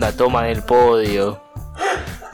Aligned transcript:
segunda 0.00 0.16
toma 0.16 0.44
del 0.44 0.62
podio. 0.62 1.42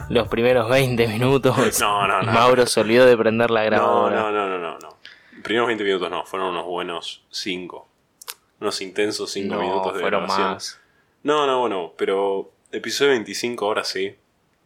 Los 0.09 0.27
primeros 0.29 0.69
20 0.69 1.07
minutos. 1.07 1.79
No, 1.81 2.07
no, 2.07 2.21
no. 2.21 2.31
Mauro 2.31 2.65
se 2.65 2.79
olvidó 2.79 3.05
de 3.05 3.17
prender 3.17 3.51
la 3.51 3.63
grabadora. 3.63 4.15
no, 4.15 4.31
no, 4.31 4.47
no, 4.47 4.57
no, 4.57 4.79
no. 4.79 4.97
Primeros 5.43 5.67
20 5.67 5.83
minutos 5.83 6.09
no, 6.09 6.25
fueron 6.25 6.49
unos 6.49 6.65
buenos 6.65 7.23
5. 7.29 7.87
Unos 8.61 8.81
intensos 8.81 9.31
5 9.31 9.53
No, 9.53 9.61
minutos 9.61 9.93
de 9.95 9.99
fueron 9.99 10.21
grabación. 10.21 10.53
más. 10.53 10.79
No, 11.23 11.45
no, 11.45 11.59
bueno, 11.59 11.93
pero 11.97 12.51
episodio 12.71 13.11
25, 13.11 13.65
ahora 13.65 13.83
sí. 13.83 14.15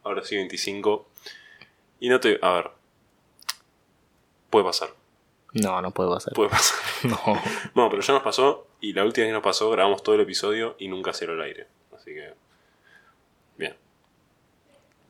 Ahora 0.04 0.22
sí, 0.22 0.36
25. 0.36 1.08
Y 2.00 2.08
no 2.08 2.20
te. 2.20 2.38
A 2.40 2.50
ver. 2.52 2.70
Puede 4.48 4.64
pasar. 4.64 4.90
No, 5.54 5.82
no 5.82 5.90
puede 5.90 6.08
pasar. 6.10 6.34
Puede 6.34 6.50
pasar. 6.50 6.78
No. 7.02 7.18
No, 7.74 7.90
pero 7.90 8.00
ya 8.00 8.12
nos 8.14 8.22
pasó. 8.22 8.68
Y 8.80 8.92
la 8.92 9.04
última 9.04 9.24
vez 9.24 9.30
que 9.30 9.34
nos 9.34 9.42
pasó, 9.42 9.68
grabamos 9.70 10.04
todo 10.04 10.14
el 10.14 10.20
episodio 10.20 10.76
y 10.78 10.86
nunca 10.86 11.12
salió 11.12 11.34
al 11.34 11.42
aire. 11.42 11.66
Así 11.96 12.14
que. 12.14 12.41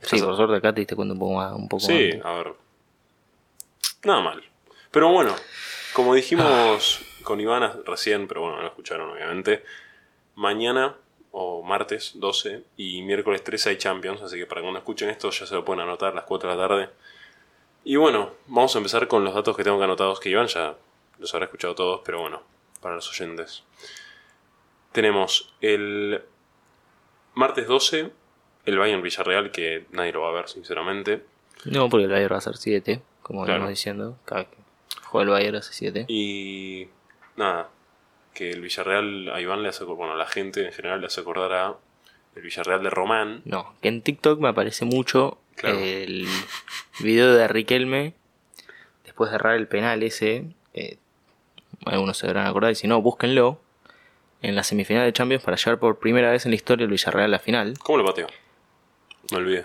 Sí, 0.02 0.20
por 0.20 0.36
suerte 0.36 0.56
acá 0.56 0.72
te 0.74 0.80
diste 0.80 0.96
cuenta 0.96 1.12
un 1.14 1.18
poco 1.20 1.34
más. 1.34 1.52
Un 1.52 1.68
poco 1.68 1.84
Sí, 1.84 2.10
antes. 2.12 2.24
a 2.24 2.32
ver. 2.32 2.52
Nada 4.04 4.20
mal. 4.20 4.42
Pero 4.90 5.10
bueno, 5.12 5.34
como 5.94 6.14
dijimos 6.14 7.00
con 7.22 7.40
Ivana 7.40 7.76
recién, 7.86 8.26
pero 8.28 8.42
bueno, 8.42 8.56
no 8.56 8.62
lo 8.62 8.68
escucharon 8.68 9.10
obviamente. 9.10 9.64
Mañana 10.34 10.96
o 11.30 11.62
martes 11.62 12.12
12 12.16 12.64
y 12.76 13.02
miércoles 13.02 13.42
13 13.42 13.70
hay 13.70 13.78
Champions, 13.78 14.20
así 14.22 14.36
que 14.36 14.46
para 14.46 14.60
cuando 14.60 14.78
escuchen 14.78 15.08
esto 15.08 15.30
ya 15.30 15.46
se 15.46 15.54
lo 15.54 15.64
pueden 15.64 15.80
anotar 15.80 16.12
a 16.12 16.14
las 16.16 16.24
4 16.24 16.50
de 16.50 16.56
la 16.56 16.68
tarde. 16.68 16.90
Y 17.84 17.96
bueno, 17.96 18.30
vamos 18.46 18.74
a 18.74 18.78
empezar 18.78 19.08
con 19.08 19.24
los 19.24 19.34
datos 19.34 19.56
que 19.56 19.64
tengo 19.64 19.78
que 19.78 19.84
anotados 19.84 20.20
que 20.20 20.28
Iván 20.28 20.46
ya 20.46 20.74
los 21.18 21.32
habrá 21.34 21.46
escuchado 21.46 21.74
todos, 21.74 22.00
pero 22.04 22.20
bueno, 22.20 22.42
para 22.80 22.94
los 22.96 23.08
oyentes. 23.08 23.64
Tenemos 24.92 25.54
el 25.60 26.22
martes 27.34 27.66
12 27.66 28.12
el 28.66 28.78
Bayern 28.78 29.02
Villarreal, 29.02 29.50
que 29.50 29.86
nadie 29.92 30.12
lo 30.12 30.22
va 30.22 30.28
a 30.30 30.32
ver, 30.32 30.48
sinceramente. 30.48 31.22
No, 31.64 31.88
porque 31.88 32.04
el 32.04 32.10
Bayern 32.10 32.32
va 32.34 32.38
a 32.38 32.42
ser 32.42 32.56
7, 32.56 33.00
como 33.22 33.40
Claro. 33.44 33.54
venimos 33.60 33.70
diciendo. 33.70 34.18
Cada 34.24 34.44
que 34.44 34.56
juega 35.04 35.24
el 35.24 35.30
Bayern 35.30 35.56
hace 35.56 35.72
7. 35.72 36.04
Y 36.08 36.88
nada, 37.36 37.68
que 38.34 38.50
el 38.50 38.60
Villarreal 38.60 39.30
a 39.32 39.40
Iván 39.40 39.62
le 39.62 39.68
hace, 39.68 39.84
bueno, 39.84 40.12
a 40.14 40.16
la 40.16 40.26
gente 40.26 40.64
en 40.66 40.72
general 40.72 41.00
le 41.00 41.06
hace 41.06 41.20
acordar 41.20 41.52
a 41.52 41.74
el 42.34 42.42
Villarreal 42.42 42.82
de 42.82 42.90
Román. 42.90 43.42
No, 43.44 43.74
que 43.82 43.88
en 43.88 44.02
TikTok 44.02 44.40
me 44.40 44.48
aparece 44.48 44.84
mucho 44.84 45.38
Claro. 45.56 45.78
el 45.78 46.26
video 47.00 47.34
de 47.34 47.46
Riquelme 47.46 48.14
después 49.04 49.30
de 49.30 49.36
errar 49.36 49.56
el 49.56 49.68
penal 49.68 50.02
ese. 50.02 50.44
eh, 50.74 50.96
algunos 51.84 52.16
se 52.16 52.26
deberán 52.26 52.46
acordar 52.46 52.70
y 52.72 52.74
si 52.74 52.86
no, 52.86 53.02
búsquenlo. 53.02 53.60
En 54.40 54.56
la 54.56 54.62
semifinal 54.64 55.04
de 55.04 55.12
Champions 55.12 55.44
para 55.44 55.56
llegar 55.56 55.78
por 55.78 55.98
primera 56.00 56.30
vez 56.32 56.46
en 56.46 56.50
la 56.52 56.56
historia 56.56 56.84
el 56.84 56.90
Villarreal 56.90 57.26
a 57.26 57.28
la 57.28 57.38
final. 57.38 57.74
¿Cómo 57.82 57.98
lo 57.98 58.04
pateó? 58.04 58.26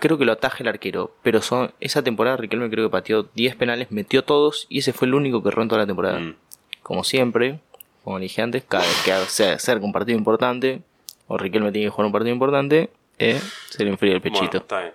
Creo 0.00 0.18
que 0.18 0.24
lo 0.24 0.32
ataja 0.32 0.58
el 0.60 0.68
arquero, 0.68 1.14
pero 1.22 1.42
son, 1.42 1.72
esa 1.80 2.02
temporada 2.02 2.36
Riquelme 2.36 2.70
creo 2.70 2.86
que 2.88 2.92
pateó 2.92 3.24
10 3.34 3.56
penales, 3.56 3.90
metió 3.90 4.24
todos 4.24 4.66
y 4.68 4.78
ese 4.78 4.92
fue 4.92 5.06
el 5.08 5.14
único 5.14 5.42
que 5.42 5.48
erró 5.48 5.62
en 5.62 5.68
toda 5.68 5.80
la 5.82 5.86
temporada. 5.86 6.18
Mm. 6.20 6.36
Como 6.82 7.04
siempre, 7.04 7.60
como 8.04 8.18
dije 8.18 8.42
antes, 8.42 8.64
cada 8.66 8.84
vez 8.84 9.02
que 9.04 9.12
se 9.26 9.50
acerca 9.50 9.84
un 9.84 9.92
partido 9.92 10.16
importante, 10.18 10.82
o 11.26 11.36
Riquelme 11.36 11.72
tiene 11.72 11.86
que 11.86 11.90
jugar 11.90 12.06
un 12.06 12.12
partido 12.12 12.32
importante, 12.32 12.90
eh, 13.18 13.40
se 13.68 13.84
le 13.84 13.90
enfría 13.90 14.14
el 14.14 14.20
Bueno, 14.20 14.38
pechito. 14.38 14.58
está 14.58 14.80
bien. 14.80 14.92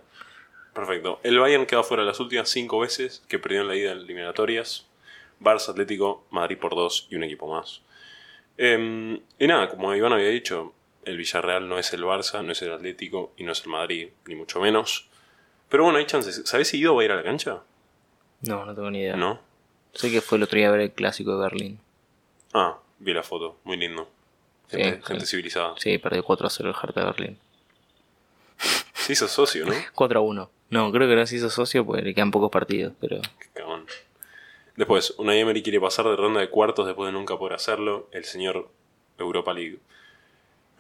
Perfecto. 0.73 1.19
El 1.23 1.39
Bayern 1.39 1.65
quedó 1.67 1.83
fuera 1.83 2.03
las 2.03 2.19
últimas 2.19 2.49
cinco 2.49 2.79
veces 2.79 3.23
que 3.27 3.37
perdió 3.37 3.61
en 3.61 3.67
la 3.67 3.75
ida 3.75 3.91
en 3.91 3.99
eliminatorias. 3.99 4.87
Barça, 5.39 5.69
Atlético, 5.69 6.25
Madrid 6.31 6.57
por 6.57 6.73
dos 6.75 7.07
y 7.11 7.15
un 7.15 7.23
equipo 7.23 7.47
más. 7.47 7.81
Em, 8.57 9.19
y 9.39 9.47
nada, 9.47 9.69
como 9.69 9.93
Iván 9.93 10.13
había 10.13 10.29
dicho, 10.29 10.73
el 11.05 11.17
Villarreal 11.17 11.67
no 11.67 11.77
es 11.79 11.93
el 11.93 12.03
Barça, 12.03 12.43
no 12.43 12.51
es 12.51 12.61
el 12.61 12.71
Atlético 12.71 13.33
y 13.37 13.43
no 13.43 13.51
es 13.51 13.61
el 13.63 13.69
Madrid, 13.71 14.09
ni 14.27 14.35
mucho 14.35 14.59
menos. 14.59 15.07
Pero 15.69 15.83
bueno, 15.83 15.97
hay 15.99 16.05
chances. 16.05 16.41
¿Sabés 16.45 16.67
si 16.67 16.77
Guido 16.77 16.95
va 16.95 17.01
a 17.01 17.05
ir 17.05 17.11
a 17.11 17.15
la 17.15 17.23
cancha? 17.23 17.61
No, 18.41 18.65
no 18.65 18.75
tengo 18.75 18.91
ni 18.91 18.99
idea. 18.99 19.15
¿No? 19.15 19.39
Sé 19.93 20.11
que 20.11 20.21
fue 20.21 20.37
el 20.37 20.43
otro 20.43 20.57
día 20.57 20.67
a 20.69 20.71
ver 20.71 20.81
el 20.81 20.91
clásico 20.91 21.35
de 21.35 21.43
Berlín. 21.43 21.79
Ah, 22.53 22.77
vi 22.99 23.13
la 23.13 23.23
foto, 23.23 23.57
muy 23.63 23.77
lindo. 23.77 24.09
Gente, 24.69 24.95
Sí, 24.97 25.01
gente 25.05 25.25
sí. 25.25 25.31
civilizada. 25.31 25.73
Sí, 25.77 25.97
perdió 25.97 26.23
4 26.23 26.47
a 26.47 26.49
0 26.49 26.69
el 26.69 26.75
Hertha 26.75 26.99
de 27.01 27.05
Berlín. 27.05 27.39
Sí, 28.93 29.15
sos 29.15 29.31
socio, 29.31 29.65
¿no? 29.65 29.73
4 29.95 30.19
a 30.19 30.21
1. 30.21 30.49
No, 30.69 30.91
creo 30.91 31.07
que 31.07 31.15
no 31.15 31.25
se 31.27 31.35
hizo 31.35 31.49
socio 31.49 31.85
porque 31.85 32.01
le 32.01 32.13
quedan 32.15 32.31
pocos 32.31 32.49
partidos, 32.49 32.93
pero 32.99 33.21
Qué 33.39 33.47
cagón. 33.53 33.85
Después, 34.75 35.13
una 35.17 35.35
Emery 35.35 35.61
quiere 35.61 35.79
pasar 35.79 36.05
de 36.05 36.15
ronda 36.15 36.39
de 36.39 36.49
cuartos 36.49 36.87
después 36.87 37.07
de 37.07 37.11
nunca 37.13 37.37
poder 37.37 37.53
hacerlo. 37.53 38.07
El 38.11 38.25
señor 38.25 38.69
Europa 39.19 39.53
League. 39.53 39.77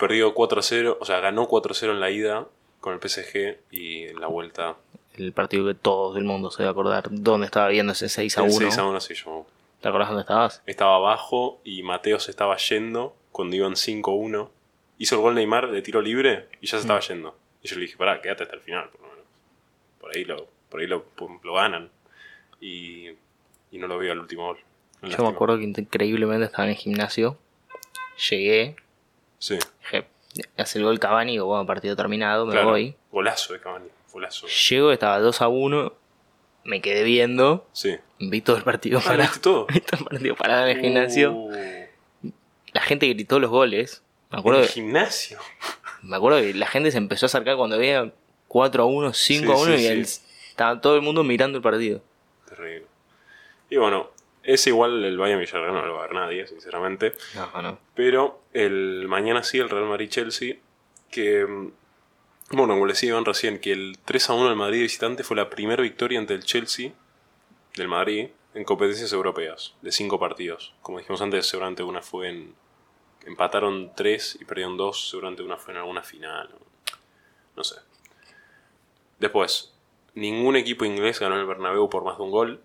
Perdió 0.03 0.35
4-0, 0.35 0.97
o 0.99 1.05
sea, 1.05 1.21
ganó 1.21 1.47
4-0 1.47 1.91
en 1.91 1.99
la 2.01 2.11
ida 2.11 2.45
con 2.81 2.93
el 2.93 2.99
PSG 2.99 3.57
y 3.71 4.03
en 4.07 4.19
la 4.19 4.27
vuelta. 4.27 4.75
el 5.15 5.31
partido 5.31 5.65
que 5.65 5.75
todo 5.75 6.17
el 6.17 6.25
mundo 6.25 6.51
se 6.51 6.63
a 6.65 6.69
acordar 6.69 7.05
dónde 7.09 7.45
estaba 7.45 7.69
viendo 7.69 7.93
ese 7.93 8.09
6 8.09 8.37
a 8.37 8.41
el 8.43 8.49
1. 8.49 8.57
6 8.59 8.77
a 8.79 8.83
1 8.85 8.99
sí, 8.99 9.13
yo 9.13 9.45
¿Te 9.79 9.87
acordás 9.87 10.09
dónde 10.09 10.23
estabas? 10.23 10.61
estaba 10.65 10.97
abajo 10.97 11.61
y 11.63 11.83
Mateo 11.83 12.19
se 12.19 12.31
estaba 12.31 12.57
yendo 12.57 13.15
cuando 13.31 13.55
iban 13.55 13.75
5-1. 13.75 14.49
Hizo 14.97 15.15
el 15.15 15.21
gol 15.21 15.35
Neymar 15.35 15.71
de 15.71 15.81
tiro 15.81 16.01
libre 16.01 16.49
y 16.59 16.67
ya 16.67 16.71
se 16.71 16.81
estaba 16.81 16.99
yendo. 16.99 17.37
Y 17.61 17.69
yo 17.69 17.75
le 17.77 17.83
dije, 17.83 17.95
pará, 17.95 18.19
quédate 18.21 18.43
hasta 18.43 18.55
el 18.55 18.61
final, 18.61 18.89
por 18.89 18.99
lo 19.03 19.07
menos. 19.07 19.25
Por 20.01 20.17
ahí 20.17 20.25
lo, 20.25 20.47
por 20.67 20.81
ahí 20.81 20.87
lo, 20.87 21.05
lo 21.43 21.53
ganan. 21.53 21.89
Y, 22.59 23.07
y 23.71 23.77
no 23.77 23.87
lo 23.87 23.97
veo 23.99 24.11
al 24.11 24.19
último 24.19 24.47
gol. 24.47 24.57
Yo 25.01 25.07
Lástima. 25.07 25.29
me 25.29 25.33
acuerdo 25.35 25.57
que 25.59 25.63
increíblemente 25.63 26.43
estaba 26.43 26.65
en 26.65 26.71
el 26.71 26.75
gimnasio. 26.77 27.37
Llegué, 28.29 28.75
Sí, 29.43 29.59
dije, 29.81 30.07
hace 30.57 30.79
el 30.79 30.85
gol 30.85 30.99
Cavani, 30.99 31.33
digo, 31.33 31.47
bueno, 31.47 31.65
partido 31.65 31.97
terminado, 31.97 32.45
me 32.45 32.53
claro. 32.53 32.69
voy. 32.69 32.95
Golazo 33.11 33.51
de 33.51 33.59
Cavani, 33.59 33.89
golazo. 34.13 34.47
Llego, 34.47 34.91
estaba 34.93 35.19
2 35.19 35.41
a 35.41 35.49
1, 35.49 35.93
me 36.63 36.81
quedé 36.81 37.03
viendo, 37.03 37.67
Sí. 37.73 37.97
vi 38.19 38.39
todo 38.39 38.55
el 38.55 38.63
partido 38.63 38.99
Ah, 38.99 39.03
parado. 39.03 39.23
¿viste 39.23 39.39
todo? 39.41 39.65
vi 39.73 39.81
todo 39.81 39.99
el 39.99 40.05
partido 40.05 40.35
parado 40.37 40.67
en 40.67 40.77
el 40.77 40.81
gimnasio. 40.83 41.33
Uh, 41.33 41.51
La 42.73 42.81
gente 42.81 43.07
gritó 43.09 43.37
los 43.39 43.49
goles. 43.51 44.01
Me 44.31 44.37
en 44.37 44.39
acuerdo, 44.39 44.61
el 44.61 44.67
que- 44.67 44.73
gimnasio. 44.73 45.39
me 46.03 46.15
acuerdo 46.15 46.39
que 46.39 46.53
la 46.53 46.67
gente 46.67 46.89
se 46.91 46.97
empezó 46.99 47.25
a 47.25 47.27
acercar 47.27 47.57
cuando 47.57 47.77
veía 47.77 48.13
4 48.47 48.83
a 48.83 48.85
1, 48.85 49.11
5 49.13 49.51
a 49.51 49.55
Sí, 49.57 49.61
1 49.63 49.77
sí, 49.77 49.83
y 49.83 49.87
el- 49.87 49.99
estaba 50.01 50.79
todo 50.79 50.95
el 50.95 51.01
mundo 51.01 51.21
mirando 51.25 51.57
el 51.57 51.61
partido. 51.61 52.01
Terrible. 52.47 52.85
Y 53.69 53.75
bueno, 53.75 54.09
ese 54.43 54.69
igual 54.69 55.03
el 55.03 55.17
Bayern 55.17 55.39
Villarreal 55.39 55.73
no 55.73 55.85
lo 55.85 55.95
va 55.95 56.03
a 56.03 56.07
ver 56.07 56.15
nadie, 56.15 56.47
sinceramente. 56.47 57.13
No, 57.35 57.61
no. 57.61 57.79
Pero 57.95 58.41
el 58.53 59.07
mañana 59.07 59.43
sí, 59.43 59.57
el 59.59 59.69
Real 59.69 59.85
Madrid-Chelsea, 59.85 60.57
que... 61.09 61.45
mm, 61.45 61.71
Bueno, 62.51 62.73
como 62.73 62.85
les 62.85 62.97
decía 62.97 63.09
Iván 63.09 63.25
recién, 63.25 63.59
que 63.59 63.71
el 63.71 63.97
3 64.05 64.29
a 64.29 64.33
1 64.33 64.47
del 64.49 64.55
Madrid 64.55 64.81
visitante 64.81 65.23
fue 65.23 65.35
la 65.37 65.49
primera 65.49 65.81
victoria 65.81 66.19
ante 66.19 66.33
el 66.33 66.43
Chelsea 66.43 66.91
del 67.75 67.87
Madrid 67.87 68.29
en 68.53 68.63
competencias 68.65 69.11
europeas, 69.13 69.73
de 69.81 69.91
cinco 69.91 70.19
partidos. 70.19 70.75
Como 70.81 70.99
dijimos 70.99 71.21
antes, 71.21 71.47
seguramente 71.47 71.81
una 71.83 72.01
fue 72.01 72.29
en... 72.29 72.53
Empataron 73.25 73.91
tres 73.95 74.37
y 74.39 74.45
perdieron 74.45 74.75
dos, 74.77 75.09
seguramente 75.09 75.41
una 75.43 75.57
fue 75.57 75.73
en 75.73 75.79
alguna 75.79 76.03
final. 76.03 76.49
No 77.55 77.63
sé. 77.63 77.77
Después, 79.19 79.73
ningún 80.13 80.55
equipo 80.57 80.83
inglés 80.85 81.19
ganó 81.19 81.39
el 81.39 81.45
Bernabéu 81.47 81.89
por 81.89 82.03
más 82.03 82.17
de 82.17 82.23
un 82.23 82.31
gol. 82.31 82.61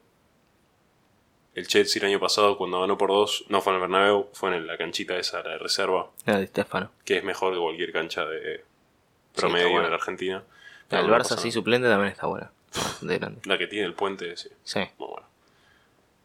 El 1.54 1.66
Chelsea 1.66 2.00
el 2.00 2.08
año 2.08 2.20
pasado, 2.20 2.56
cuando 2.56 2.80
ganó 2.80 2.96
por 2.96 3.10
dos, 3.10 3.44
no 3.48 3.60
fue 3.60 3.72
en 3.72 3.76
el 3.76 3.80
Bernabéu, 3.82 4.28
fue 4.32 4.54
en 4.54 4.66
la 4.66 4.76
canchita 4.78 5.16
esa, 5.16 5.42
la 5.42 5.50
de 5.52 5.58
reserva, 5.58 6.10
Era 6.24 6.38
de 6.38 6.46
Stefano. 6.46 6.90
que 7.04 7.16
es 7.18 7.24
mejor 7.24 7.52
que 7.54 7.58
cualquier 7.60 7.92
cancha 7.92 8.24
de 8.26 8.64
promedio 9.34 9.82
en 9.82 9.90
la 9.90 9.94
Argentina. 9.96 10.44
Pero 10.88 11.02
el 11.02 11.08
no 11.08 11.16
Barça 11.16 11.32
así 11.32 11.50
suplente 11.50 11.88
también 11.88 12.12
está 12.12 12.26
buena. 12.26 12.50
De 13.00 13.18
grande. 13.18 13.40
La 13.44 13.58
que 13.58 13.66
tiene 13.66 13.86
el 13.86 13.94
puente, 13.94 14.36
sí. 14.36 14.48
Sí. 14.62 14.80
Muy 14.98 15.08
bueno. 15.08 15.26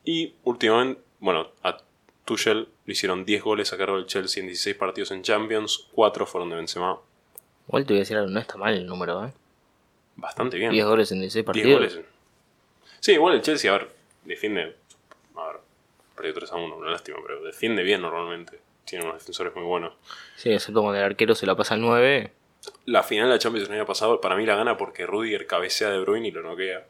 Y 0.05 0.35
últimamente, 0.43 1.01
bueno, 1.19 1.49
a 1.63 1.77
Tuchel 2.25 2.67
le 2.85 2.91
hicieron 2.93 3.25
10 3.25 3.41
goles 3.43 3.73
a 3.73 3.77
cargo 3.77 3.95
del 3.97 4.05
Chelsea 4.05 4.41
en 4.41 4.47
16 4.47 4.75
partidos 4.75 5.11
en 5.11 5.23
Champions, 5.23 5.87
4 5.93 6.25
fueron 6.25 6.49
de 6.49 6.57
Benzema. 6.57 6.97
Igual 7.67 7.85
te 7.85 7.93
voy 7.93 7.99
a 7.99 8.01
decir 8.01 8.17
algo, 8.17 8.29
no 8.29 8.39
está 8.39 8.57
mal 8.57 8.73
el 8.73 8.85
número, 8.85 9.25
¿eh? 9.25 9.33
Bastante 10.15 10.57
bien. 10.57 10.71
10 10.71 10.85
goles 10.85 11.11
en 11.11 11.21
16 11.21 11.43
10 11.43 11.45
partidos. 11.45 11.79
goles. 11.95 12.05
Sí, 12.99 13.13
igual 13.13 13.35
el 13.35 13.41
Chelsea, 13.41 13.73
a 13.73 13.77
ver, 13.77 13.89
defiende. 14.25 14.75
Ver, 16.23 16.33
perdió 16.33 16.33
3 16.33 16.51
a 16.51 16.55
1, 16.55 16.75
una 16.77 16.91
lástima, 16.91 17.17
pero 17.25 17.43
defiende 17.43 17.83
bien 17.83 18.01
normalmente. 18.01 18.59
Tiene 18.85 19.05
unos 19.05 19.19
defensores 19.19 19.55
muy 19.55 19.63
buenos. 19.63 19.93
Sí, 20.35 20.51
excepto 20.51 20.81
cuando 20.81 20.99
el 20.99 21.05
arquero 21.05 21.35
se 21.35 21.45
la 21.45 21.55
pasa 21.55 21.73
al 21.73 21.81
9. 21.81 22.31
La 22.85 23.03
final 23.03 23.27
de 23.27 23.33
la 23.33 23.39
Champions 23.39 23.67
el 23.67 23.75
año 23.75 23.85
pasado, 23.85 24.21
para 24.21 24.35
mí 24.35 24.45
la 24.45 24.55
gana 24.55 24.77
porque 24.77 25.05
Rudiger 25.05 25.45
cabecea 25.47 25.89
de 25.89 25.99
Bruyne 25.99 26.27
y 26.27 26.31
lo 26.31 26.41
noquea. 26.41 26.85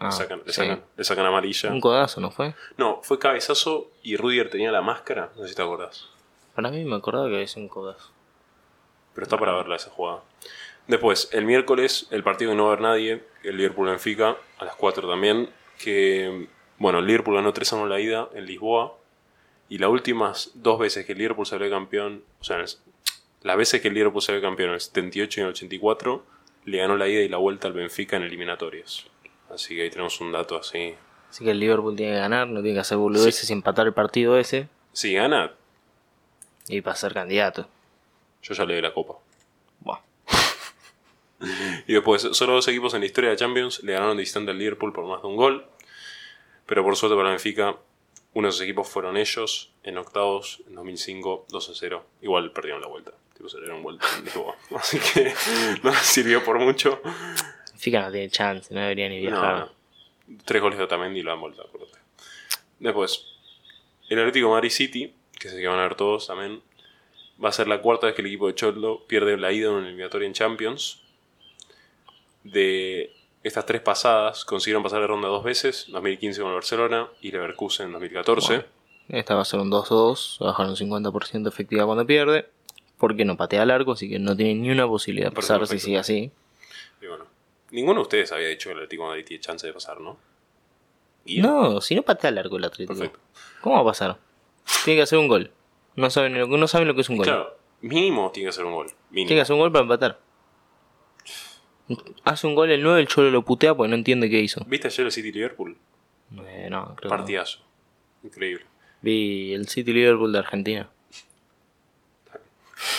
Ah, 0.00 0.06
le, 0.06 0.12
sacan, 0.12 0.42
le, 0.44 0.52
sí. 0.52 0.60
sacan, 0.60 0.84
le 0.96 1.04
sacan 1.04 1.26
amarilla. 1.26 1.70
Un 1.70 1.80
codazo, 1.80 2.20
¿no 2.20 2.30
fue? 2.30 2.54
No, 2.76 3.00
fue 3.02 3.18
cabezazo 3.18 3.90
y 4.02 4.16
Rudiger 4.16 4.48
tenía 4.48 4.70
la 4.70 4.80
máscara. 4.80 5.30
No 5.36 5.42
sé 5.42 5.50
si 5.50 5.54
te 5.54 5.62
acordás. 5.62 6.08
Para 6.54 6.70
mí 6.70 6.84
me 6.84 6.96
acordaba 6.96 7.28
que 7.28 7.42
es 7.42 7.56
un 7.56 7.68
codazo. 7.68 8.10
Pero 9.14 9.24
está 9.24 9.38
para 9.38 9.54
verla 9.54 9.76
esa 9.76 9.90
jugada. 9.90 10.22
Después, 10.86 11.28
el 11.32 11.44
miércoles, 11.44 12.08
el 12.10 12.22
partido 12.22 12.52
que 12.52 12.56
no 12.56 12.64
va 12.64 12.70
a 12.70 12.72
haber 12.72 12.82
nadie, 12.82 13.24
el 13.44 13.56
Liverpool-Benfica, 13.56 14.36
a 14.58 14.64
las 14.64 14.74
4 14.76 15.08
también. 15.08 15.50
Que, 15.78 16.48
bueno, 16.82 16.98
el 16.98 17.06
Liverpool 17.06 17.36
ganó 17.36 17.52
3 17.52 17.72
a 17.72 17.76
1 17.76 17.86
la 17.86 18.00
ida 18.00 18.28
en 18.34 18.44
Lisboa. 18.44 18.96
Y 19.68 19.78
las 19.78 19.88
últimas 19.88 20.50
dos 20.54 20.80
veces 20.80 21.06
que 21.06 21.12
el 21.12 21.18
Liverpool 21.18 21.46
salió 21.46 21.70
campeón, 21.70 22.24
o 22.40 22.44
sea, 22.44 22.62
Las 23.42 23.56
veces 23.56 23.80
que 23.80 23.88
el 23.88 23.94
Liverpool 23.94 24.20
salió 24.20 24.42
campeón, 24.42 24.70
en 24.70 24.74
el 24.74 24.80
78 24.80 25.38
y 25.38 25.42
en 25.42 25.46
el 25.46 25.52
84, 25.52 26.24
le 26.64 26.78
ganó 26.78 26.96
la 26.96 27.06
ida 27.08 27.20
y 27.20 27.28
la 27.28 27.36
vuelta 27.36 27.68
al 27.68 27.74
Benfica 27.74 28.16
en 28.16 28.24
eliminatorias. 28.24 29.06
Así 29.48 29.76
que 29.76 29.82
ahí 29.82 29.90
tenemos 29.90 30.20
un 30.20 30.32
dato 30.32 30.56
así. 30.56 30.94
Así 31.30 31.44
que 31.44 31.52
el 31.52 31.60
Liverpool 31.60 31.94
tiene 31.94 32.12
que 32.14 32.18
ganar, 32.18 32.48
no 32.48 32.60
tiene 32.62 32.74
que 32.74 32.80
hacer 32.80 32.98
boludeces 32.98 33.48
y 33.48 33.52
empatar 33.52 33.86
el 33.86 33.94
partido 33.94 34.36
ese 34.36 34.68
Si 34.92 35.14
gana, 35.14 35.52
y 36.68 36.80
para 36.80 36.96
ser 36.96 37.14
candidato. 37.14 37.68
yo 38.42 38.54
ya 38.54 38.64
le 38.64 38.74
doy 38.74 38.82
la 38.82 38.92
copa. 38.92 39.14
Buah. 39.80 40.00
Y 41.86 41.94
después, 41.94 42.22
solo 42.32 42.54
dos 42.54 42.68
equipos 42.68 42.92
en 42.94 43.00
la 43.00 43.06
historia 43.06 43.30
de 43.30 43.36
Champions 43.36 43.82
le 43.82 43.92
ganaron 43.92 44.16
distante 44.16 44.50
al 44.50 44.58
Liverpool 44.58 44.92
por 44.92 45.06
más 45.06 45.22
de 45.22 45.28
un 45.28 45.36
gol. 45.36 45.64
Pero 46.66 46.84
por 46.84 46.96
suerte 46.96 47.16
para 47.16 47.30
Benfica, 47.30 47.76
uno 48.34 48.48
de 48.48 48.50
esos 48.50 48.62
equipos 48.62 48.88
fueron 48.88 49.16
ellos 49.16 49.72
en 49.82 49.98
octavos 49.98 50.62
en 50.66 50.74
2005, 50.74 51.46
2 51.48 51.68
a 51.68 51.72
0. 51.74 52.06
Igual 52.22 52.52
perdieron 52.52 52.80
la 52.80 52.88
vuelta. 52.88 53.12
Tipo, 53.36 53.48
se 53.48 53.58
dieron 53.58 53.82
vuelta. 53.82 54.06
Así 54.76 54.98
que 54.98 55.34
no 55.82 55.90
les 55.90 55.98
sirvió 55.98 56.44
por 56.44 56.58
mucho. 56.58 57.00
Benfica 57.70 58.02
no 58.02 58.10
tiene 58.12 58.30
chance, 58.30 58.72
no 58.72 58.80
debería 58.80 59.08
ni 59.08 59.20
viajar. 59.20 59.70
no. 60.28 60.38
Tres 60.44 60.62
goles 60.62 60.78
de 60.78 60.84
Otamendi 60.84 61.20
y 61.20 61.22
lo 61.22 61.32
han 61.32 61.40
vuelto, 61.40 61.62
acuérdate. 61.62 61.98
Después, 62.78 63.26
el 64.08 64.18
Atlético 64.18 64.50
Madrid 64.50 64.70
City, 64.70 65.14
que 65.38 65.48
se 65.48 65.60
que 65.60 65.66
van 65.66 65.78
a 65.78 65.82
ver 65.82 65.94
todos 65.94 66.26
también, 66.26 66.62
va 67.42 67.48
a 67.48 67.52
ser 67.52 67.68
la 67.68 67.82
cuarta 67.82 68.06
vez 68.06 68.14
que 68.14 68.22
el 68.22 68.28
equipo 68.28 68.46
de 68.46 68.54
Cholo 68.54 69.04
pierde 69.06 69.36
la 69.36 69.52
ida 69.52 69.68
en 69.68 69.74
una 69.74 69.86
eliminatoria 69.86 70.26
en 70.26 70.32
Champions. 70.32 71.02
De 72.44 73.12
estas 73.42 73.66
tres 73.66 73.80
pasadas, 73.80 74.44
consiguieron 74.44 74.82
pasar 74.82 75.00
de 75.00 75.06
ronda 75.06 75.28
dos 75.28 75.42
veces, 75.42 75.86
2015 75.88 76.40
con 76.40 76.50
el 76.50 76.54
Barcelona 76.54 77.08
y 77.20 77.30
Leverkusen 77.30 77.86
en 77.86 77.92
2014. 77.92 78.54
Bueno. 78.54 78.64
Esta 79.08 79.34
va 79.34 79.42
a 79.42 79.44
ser 79.44 79.60
un 79.60 79.70
2-2, 79.70 80.42
va 80.42 80.46
a 80.46 80.50
bajar 80.52 80.66
un 80.66 80.76
50% 80.76 81.48
efectiva 81.48 81.84
cuando 81.84 82.06
pierde, 82.06 82.48
porque 82.98 83.24
no 83.24 83.36
patea 83.36 83.66
largo, 83.66 83.92
así 83.92 84.08
que 84.08 84.18
no 84.18 84.36
tiene 84.36 84.54
ni 84.54 84.70
una 84.70 84.86
posibilidad 84.86 85.30
de 85.30 85.34
pasar 85.34 85.66
si 85.66 85.78
sigue 85.78 85.98
así. 85.98 86.30
Y 87.00 87.06
bueno, 87.06 87.24
ninguno 87.70 88.00
de 88.00 88.02
ustedes 88.02 88.32
había 88.32 88.48
dicho 88.48 88.68
que 88.68 88.74
el 88.74 88.78
Atlético 88.78 89.02
de 89.02 89.08
Madrid 89.08 89.24
tiene 89.26 89.40
chance 89.40 89.66
de 89.66 89.72
pasar, 89.72 90.00
¿no? 90.00 90.16
No, 91.26 91.80
si 91.80 91.94
no 91.94 92.02
patea 92.02 92.30
largo 92.30 92.56
el 92.56 92.64
Atlético. 92.64 92.94
Perfecto. 92.94 93.20
¿Cómo 93.60 93.76
va 93.76 93.82
a 93.82 93.84
pasar? 93.84 94.18
Tiene 94.84 94.98
que 94.98 95.02
hacer 95.02 95.18
un 95.18 95.28
gol. 95.28 95.50
No 95.96 96.10
saben 96.10 96.38
lo 96.38 96.48
que, 96.48 96.56
no 96.56 96.68
saben 96.68 96.88
lo 96.88 96.94
que 96.94 97.02
es 97.02 97.08
un 97.08 97.16
gol. 97.16 97.26
Claro, 97.26 97.56
mínimo 97.80 98.30
tiene 98.32 98.48
que 98.48 98.52
ser 98.52 98.64
un 98.64 98.72
gol. 98.72 98.86
Mínimo. 99.10 99.28
Tiene 99.28 99.38
que 99.38 99.40
hacer 99.40 99.54
un 99.54 99.60
gol 99.60 99.72
para 99.72 99.82
empatar. 99.82 100.18
Hace 102.24 102.46
un 102.46 102.54
gol 102.54 102.70
el 102.70 102.82
9, 102.82 103.00
el 103.00 103.08
Cholo 103.08 103.30
lo 103.30 103.42
putea 103.42 103.74
porque 103.74 103.88
no 103.90 103.96
entiende 103.96 104.30
qué 104.30 104.40
hizo. 104.40 104.64
¿Viste 104.66 104.88
ayer 104.88 105.06
el 105.06 105.12
City 105.12 105.32
Liverpool? 105.32 105.76
Eh, 106.46 106.68
no, 106.70 106.94
creo 106.96 107.10
no. 107.10 107.16
Partidazo. 107.16 107.58
Increíble. 108.22 108.64
Vi 109.02 109.52
el 109.52 109.68
City 109.68 109.92
Liverpool 109.92 110.32
de 110.32 110.38
Argentina. 110.38 110.88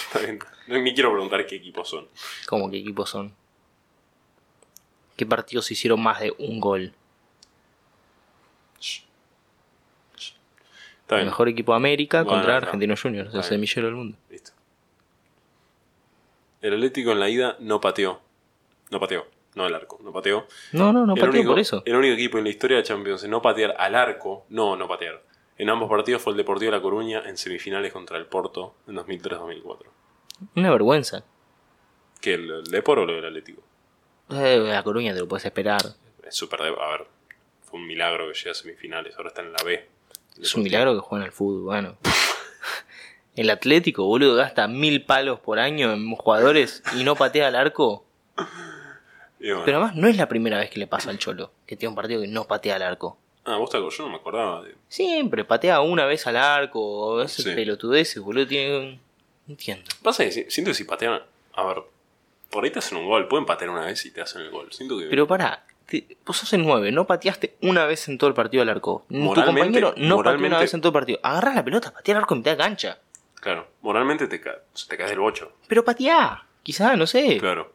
Está 0.08 0.20
bien. 0.20 0.40
No, 0.68 0.78
Ni 0.80 0.94
quiero 0.94 1.12
preguntar 1.12 1.46
qué 1.46 1.56
equipos 1.56 1.90
son. 1.90 2.08
¿Cómo 2.48 2.70
qué 2.70 2.78
equipos 2.78 3.10
son? 3.10 3.34
¿Qué 5.16 5.26
partidos 5.26 5.70
hicieron 5.72 6.02
más 6.02 6.20
de 6.20 6.34
un 6.38 6.60
gol? 6.60 6.94
Está 11.02 11.20
El 11.20 11.26
mejor 11.26 11.50
equipo 11.50 11.74
de 11.74 11.78
América 11.78 12.24
Bueno, 12.24 12.38
contra. 12.38 12.58
Argentinos 12.58 13.02
Juniors, 13.02 13.34
el 13.34 13.44
semillero 13.44 13.88
del 13.88 13.96
mundo. 13.96 14.18
Listo. 14.30 14.52
El 16.62 16.74
Atlético 16.76 17.12
en 17.12 17.20
la 17.20 17.30
ida 17.30 17.58
no 17.60 17.82
pateó. 17.82 18.22
No 18.94 19.00
pateó. 19.00 19.26
No 19.56 19.68
el 19.68 19.74
arco. 19.76 20.00
No 20.04 20.14
pateó. 20.14 20.48
No, 20.72 20.94
no, 20.94 21.06
no 21.06 21.16
el 21.16 21.20
pateó 21.20 21.34
único, 21.40 21.52
por 21.52 21.60
eso. 21.60 21.82
El 21.86 21.96
único 21.96 22.14
equipo 22.14 22.38
en 22.38 22.44
la 22.46 22.50
historia 22.52 22.78
de 22.78 22.84
Champions 22.84 23.24
en 23.24 23.32
no 23.32 23.42
patear 23.42 23.76
al 23.78 23.96
arco. 23.96 24.46
No, 24.50 24.76
no 24.76 24.88
patear. 24.88 25.22
En 25.58 25.70
ambos 25.70 25.90
partidos 25.90 26.22
fue 26.22 26.32
el 26.34 26.38
Deportivo 26.38 26.72
de 26.72 26.78
La 26.78 26.82
Coruña 26.82 27.24
en 27.26 27.38
semifinales 27.38 27.92
contra 27.94 28.18
el 28.18 28.26
Porto 28.26 28.76
en 28.88 28.96
2003-2004. 28.96 29.78
Una 30.56 30.72
vergüenza. 30.72 31.24
¿Qué? 32.22 32.36
¿El, 32.36 32.50
el 32.50 32.64
Depor 32.66 33.00
o 33.00 33.06
lo 33.06 33.14
del 33.14 33.26
Atlético? 33.26 33.62
Eh, 34.30 34.58
la 34.66 34.82
Coruña 34.84 35.14
te 35.14 35.20
lo 35.20 35.28
puedes 35.28 35.46
esperar. 35.46 35.82
Es 36.26 36.36
súper. 36.36 36.62
de- 36.62 36.70
A 36.70 36.90
ver. 36.98 37.08
Fue 37.64 37.80
un 37.80 37.86
milagro 37.88 38.28
que 38.28 38.34
llegue 38.34 38.50
a 38.52 38.54
semifinales. 38.54 39.16
Ahora 39.18 39.30
está 39.30 39.42
en 39.42 39.52
la 39.52 39.64
B. 39.64 39.88
Es 40.42 40.56
un 40.56 40.64
milagro 40.64 40.94
que 40.96 41.00
jueguen 41.02 41.26
al 41.28 41.32
fútbol, 41.32 41.62
bueno. 41.64 41.98
El 43.36 43.50
Atlético, 43.50 44.06
boludo, 44.06 44.36
gasta 44.36 44.68
mil 44.68 45.06
palos 45.06 45.40
por 45.40 45.58
año 45.60 45.92
en 45.94 46.16
jugadores 46.16 46.84
y 46.96 47.04
no 47.04 47.16
patea 47.16 47.48
al 47.48 47.56
arco. 47.56 48.06
Bueno. 49.50 49.64
Pero 49.66 49.78
además 49.78 49.96
no 49.96 50.08
es 50.08 50.16
la 50.18 50.28
primera 50.30 50.58
vez 50.58 50.70
que 50.70 50.80
le 50.80 50.88
pasa 50.88 51.10
al 51.10 51.18
Cholo, 51.20 51.52
que 51.66 51.76
tiene 51.76 51.90
un 51.90 51.96
partido 51.96 52.22
que 52.22 52.28
no 52.28 52.46
patea 52.46 52.76
al 52.78 52.82
arco. 52.84 53.18
Ah, 53.46 53.58
vos 53.58 53.70
te 53.70 53.78
acordás? 53.78 53.98
Yo 53.98 54.04
no 54.06 54.10
me 54.12 54.16
acordaba 54.16 54.62
de. 54.64 54.76
Siempre 54.88 55.44
patea 55.44 55.82
una 55.82 56.06
vez 56.06 56.26
al 56.28 56.38
arco, 56.38 57.22
ese 57.22 57.44
Sí. 57.44 57.52
pelotudeces, 57.54 58.22
boludo, 58.24 58.48
tiene. 58.48 59.00
No 59.48 59.52
entiendo. 59.54 59.84
Pasa 60.02 60.24
que 60.24 60.32
si- 60.32 60.50
siento 60.50 60.72
que 60.72 60.76
si 60.76 60.86
patean. 60.86 61.22
A 61.54 61.64
ver, 61.66 61.78
por 62.50 62.64
ahí 62.64 62.72
te 62.72 62.80
hacen 62.80 62.98
un 62.98 63.06
gol. 63.08 63.28
Pueden 63.28 63.46
patear 63.46 63.70
una 63.70 63.86
vez 63.86 64.06
y 64.06 64.12
te 64.12 64.22
hacen 64.22 64.42
el 64.44 64.50
gol. 64.50 64.72
Siento 64.72 64.98
que. 64.98 65.06
Pero 65.08 65.28
pará, 65.28 65.66
te- 65.88 66.16
vos 66.26 66.38
sos 66.38 66.54
el 66.54 66.64
9, 66.66 66.92
no 66.94 67.06
pateaste 67.06 67.58
una 67.62 67.86
vez 67.86 68.08
en 68.08 68.18
todo 68.18 68.30
el 68.30 68.34
partido 68.34 68.64
al 68.64 68.70
arco. 68.70 69.06
tu 69.10 69.34
compañero 69.34 69.94
no 69.98 70.24
pateó 70.24 70.46
una 70.48 70.60
vez 70.60 70.74
en 70.74 70.80
todo 70.80 70.90
el 70.90 70.94
partido. 70.94 71.20
Agarra 71.22 71.54
la 71.54 71.66
pelota, 71.66 71.92
patea 71.94 72.16
al 72.16 72.22
arco 72.22 72.34
en 72.36 72.40
mitad 72.40 72.52
de 72.52 72.58
cancha. 72.58 73.00
Claro, 73.42 73.68
moralmente 73.82 74.28
te, 74.28 74.40
ca 74.40 74.56
te 74.88 74.96
caes 74.96 75.10
del 75.10 75.20
bocho. 75.20 75.52
Pero 75.68 75.84
pateá, 75.84 76.46
quizá, 76.64 76.96
no 76.96 77.06
sé. 77.06 77.38
Claro, 77.40 77.74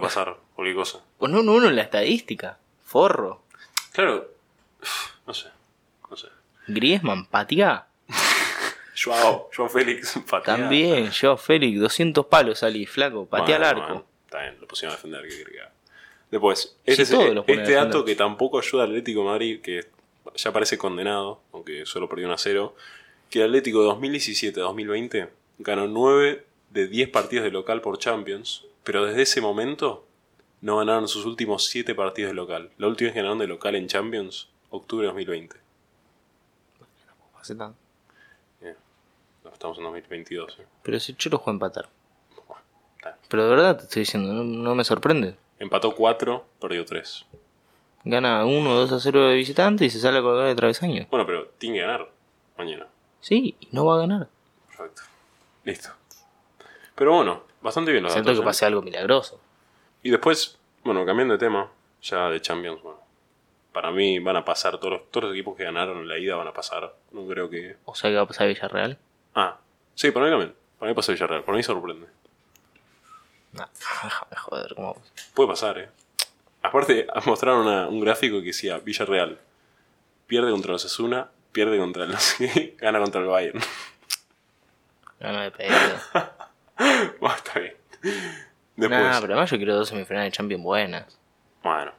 puede 0.00 0.02
pasar 0.08 0.36
cualquier 0.54 0.76
cosa. 0.76 1.00
Ponó 1.18 1.40
un 1.40 1.48
uno 1.48 1.68
en 1.68 1.76
la 1.76 1.82
estadística. 1.82 2.58
Forro. 2.84 3.42
Claro, 3.92 4.30
no 5.26 5.34
sé. 5.34 5.48
No 6.10 6.16
sé. 6.16 6.28
Griezmann, 6.68 7.26
pateá. 7.26 7.86
Joao, 9.02 9.50
Joao 9.54 9.68
Félix, 9.68 10.18
patea. 10.30 10.56
También, 10.56 11.10
yo, 11.10 11.36
Félix, 11.36 11.80
200 11.80 12.26
palos 12.26 12.60
salí, 12.60 12.86
flaco, 12.86 13.26
patea 13.26 13.56
al 13.56 13.64
arco. 13.64 14.06
está 14.26 14.42
bien, 14.42 14.56
lo 14.60 14.66
pusieron 14.68 14.92
a 14.94 14.96
defender. 14.96 15.22
¿qué 15.22 15.28
quiere 15.34 15.52
que 15.52 15.60
haga? 15.60 15.72
Después, 16.30 16.60
Sí, 16.60 16.76
este, 16.86 17.02
es- 17.02 17.10
todos 17.10 17.34
los 17.34 17.44
ponen 17.44 17.60
a 17.60 17.62
este 17.62 17.74
dato 17.74 17.86
defender. 17.88 18.04
que 18.06 18.14
tampoco 18.16 18.58
ayuda 18.58 18.84
al 18.84 18.90
Atlético 18.90 19.20
de 19.20 19.26
Madrid, 19.26 19.60
que 19.60 19.86
ya 20.36 20.52
parece 20.52 20.78
condenado, 20.78 21.40
aunque 21.52 21.86
solo 21.86 22.08
perdió 22.08 22.26
1 22.26 22.34
a 22.34 22.38
0, 22.38 22.74
que 23.30 23.40
el 23.40 23.46
Atlético 23.46 23.82
de 23.82 23.88
2017-2020 23.88 25.28
ganó 25.58 25.86
9 25.86 26.44
de 26.70 26.86
10 26.88 27.08
partidos 27.10 27.44
de 27.44 27.50
local 27.50 27.80
por 27.80 27.98
Champions, 27.98 28.64
pero 28.84 29.04
desde 29.06 29.22
ese 29.22 29.40
momento 29.40 30.06
no 30.60 30.76
ganaron 30.78 31.08
sus 31.08 31.24
últimos 31.24 31.66
7 31.66 31.94
partidos 31.94 32.30
de 32.30 32.34
local. 32.34 32.70
La 32.78 32.86
última 32.86 33.06
vez 33.08 33.14
que 33.14 33.20
ganaron 33.20 33.38
de 33.38 33.46
local 33.46 33.74
en 33.74 33.86
Champions, 33.88 34.48
octubre 34.70 35.02
de 35.06 35.08
2020. 35.08 35.56
Hace 37.40 37.54
tanto. 37.54 37.78
No, 39.44 39.50
estamos 39.52 39.76
en 39.76 39.84
2022. 39.84 40.58
eh. 40.58 40.66
Pero 40.82 40.98
si 41.00 41.14
yo 41.18 41.30
lo 41.30 41.36
juego 41.38 41.50
a 41.50 41.54
empatar. 41.54 41.88
Bueno. 42.48 42.62
Pero 43.28 43.44
de 43.44 43.50
verdad 43.50 43.76
te 43.76 43.82
estoy 43.84 44.00
diciendo, 44.00 44.32
no, 44.32 44.42
no 44.42 44.74
me 44.74 44.84
sorprende. 44.84 45.36
Empató 45.58 45.94
4, 45.94 46.46
perdió 46.60 46.84
3. 46.84 47.26
Gana 48.04 48.44
1 48.44 48.74
2 48.74 48.92
a 48.92 49.00
0 49.00 49.28
de 49.28 49.34
visitante 49.34 49.84
y 49.84 49.90
se 49.90 50.00
sale 50.00 50.18
a 50.18 50.22
colgar 50.22 50.46
de 50.46 50.54
travesaño. 50.54 51.06
Bueno, 51.10 51.26
pero 51.26 51.46
tiene 51.58 51.76
que 51.76 51.82
ganar 51.82 52.10
mañana. 52.56 52.86
Sí, 53.20 53.54
y 53.60 53.68
no 53.72 53.84
va 53.86 53.96
a 53.96 53.98
ganar. 54.00 54.28
Perfecto. 54.68 55.02
Listo. 55.64 55.90
Pero 56.94 57.12
bueno, 57.14 57.42
bastante 57.64 57.90
bien 57.90 58.04
los 58.04 58.12
Siento 58.12 58.30
datos. 58.30 58.40
que 58.40 58.44
¿eh? 58.44 58.48
pase 58.48 58.66
algo 58.66 58.82
milagroso. 58.82 59.40
Y 60.04 60.10
después, 60.10 60.56
bueno, 60.84 61.04
cambiando 61.04 61.34
de 61.34 61.38
tema, 61.38 61.68
ya 62.02 62.28
de 62.30 62.40
Champions, 62.40 62.80
bueno. 62.82 63.00
Para 63.72 63.90
mí 63.90 64.20
van 64.20 64.36
a 64.36 64.44
pasar 64.44 64.78
todos 64.78 64.92
los, 64.92 65.10
todos 65.10 65.24
los 65.24 65.32
equipos 65.34 65.56
que 65.56 65.64
ganaron 65.64 66.06
la 66.06 66.16
ida 66.16 66.36
van 66.36 66.46
a 66.46 66.52
pasar. 66.52 66.94
No 67.10 67.26
creo 67.26 67.50
que. 67.50 67.76
O 67.86 67.94
sea 67.96 68.08
que 68.10 68.14
va 68.16 68.22
a 68.22 68.26
pasar 68.26 68.46
Villarreal. 68.46 68.96
Ah, 69.34 69.58
sí, 69.96 70.12
para 70.12 70.26
mí 70.26 70.30
también. 70.32 70.54
Para 70.78 70.90
mí 70.90 70.94
pasa 70.94 71.10
Villarreal. 71.10 71.42
Para 71.42 71.56
mí 71.56 71.62
sorprende. 71.64 72.06
No, 73.52 73.68
déjame 74.04 74.36
joder, 74.36 74.74
¿cómo? 74.76 74.96
Puede 75.34 75.48
pasar, 75.48 75.78
eh. 75.78 75.88
Aparte, 76.62 77.06
mostraron 77.26 77.66
una- 77.66 77.88
un 77.88 78.00
gráfico 78.00 78.38
que 78.40 78.46
decía 78.46 78.78
Villarreal. 78.78 79.40
Pierde 80.28 80.52
contra 80.52 80.70
los 80.72 80.84
Asuna, 80.84 81.28
pierde 81.50 81.76
contra 81.78 82.06
qué, 82.38 82.76
gana 82.78 83.00
contra 83.00 83.20
el 83.22 83.26
Bayern. 83.26 83.60
No 85.20 85.32
me 85.32 85.50
pegué. 85.50 85.74
bueno, 87.20 87.36
está 87.36 87.60
bien. 87.60 87.74
Después, 88.76 89.00
Nah, 89.00 89.20
pero 89.20 89.34
además 89.34 89.50
yo 89.50 89.56
quiero 89.56 89.76
dos 89.76 89.88
semifinales 89.88 90.32
de 90.32 90.36
Champions 90.36 90.62
buenas. 90.62 91.18
bueno. 91.62 91.92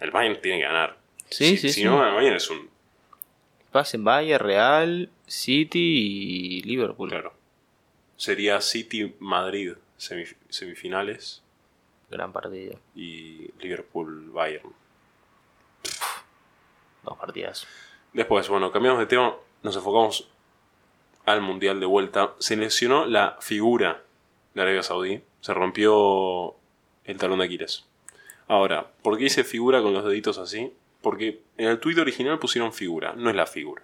El 0.00 0.12
Bayern 0.12 0.40
tiene 0.40 0.58
que 0.58 0.64
ganar. 0.64 0.96
Sí, 1.28 1.44
si, 1.50 1.56
sí, 1.58 1.68
si 1.70 1.74
sí. 1.80 1.84
no, 1.84 2.06
el 2.06 2.14
Bayern 2.14 2.36
es 2.36 2.48
un. 2.50 2.70
Pasen 3.72 4.04
Bayern, 4.04 4.42
Real, 4.44 5.10
City 5.26 5.78
y 6.58 6.62
Liverpool. 6.62 7.10
Claro. 7.10 7.34
Sería 8.16 8.60
City-Madrid 8.60 9.72
semif- 9.98 10.36
semifinales 10.48 11.42
Gran 12.10 12.32
partido. 12.32 12.78
y 12.94 13.50
Liverpool-Bayern. 13.60 14.72
Dos 17.02 17.18
partidas. 17.18 17.66
Después, 18.12 18.48
bueno, 18.48 18.70
cambiamos 18.72 19.00
de 19.00 19.06
tema, 19.06 19.34
nos 19.62 19.76
enfocamos 19.76 20.28
al 21.32 21.40
Mundial 21.42 21.80
de 21.80 21.86
vuelta. 21.86 22.34
Se 22.38 22.56
lesionó 22.56 23.06
la 23.06 23.36
figura 23.40 24.02
de 24.54 24.62
Arabia 24.62 24.82
Saudí, 24.82 25.20
se 25.40 25.54
rompió 25.54 26.54
el 27.04 27.16
talón 27.18 27.38
de 27.38 27.44
Aquiles. 27.46 27.84
Ahora, 28.48 28.86
¿por 29.02 29.16
qué 29.18 29.24
dice 29.24 29.44
figura 29.44 29.82
con 29.82 29.92
los 29.92 30.04
deditos 30.04 30.38
así? 30.38 30.72
Porque 31.02 31.40
en 31.56 31.68
el 31.68 31.78
tuit 31.78 31.98
original 31.98 32.38
pusieron 32.38 32.72
figura, 32.72 33.12
no 33.16 33.30
es 33.30 33.36
la 33.36 33.46
figura. 33.46 33.82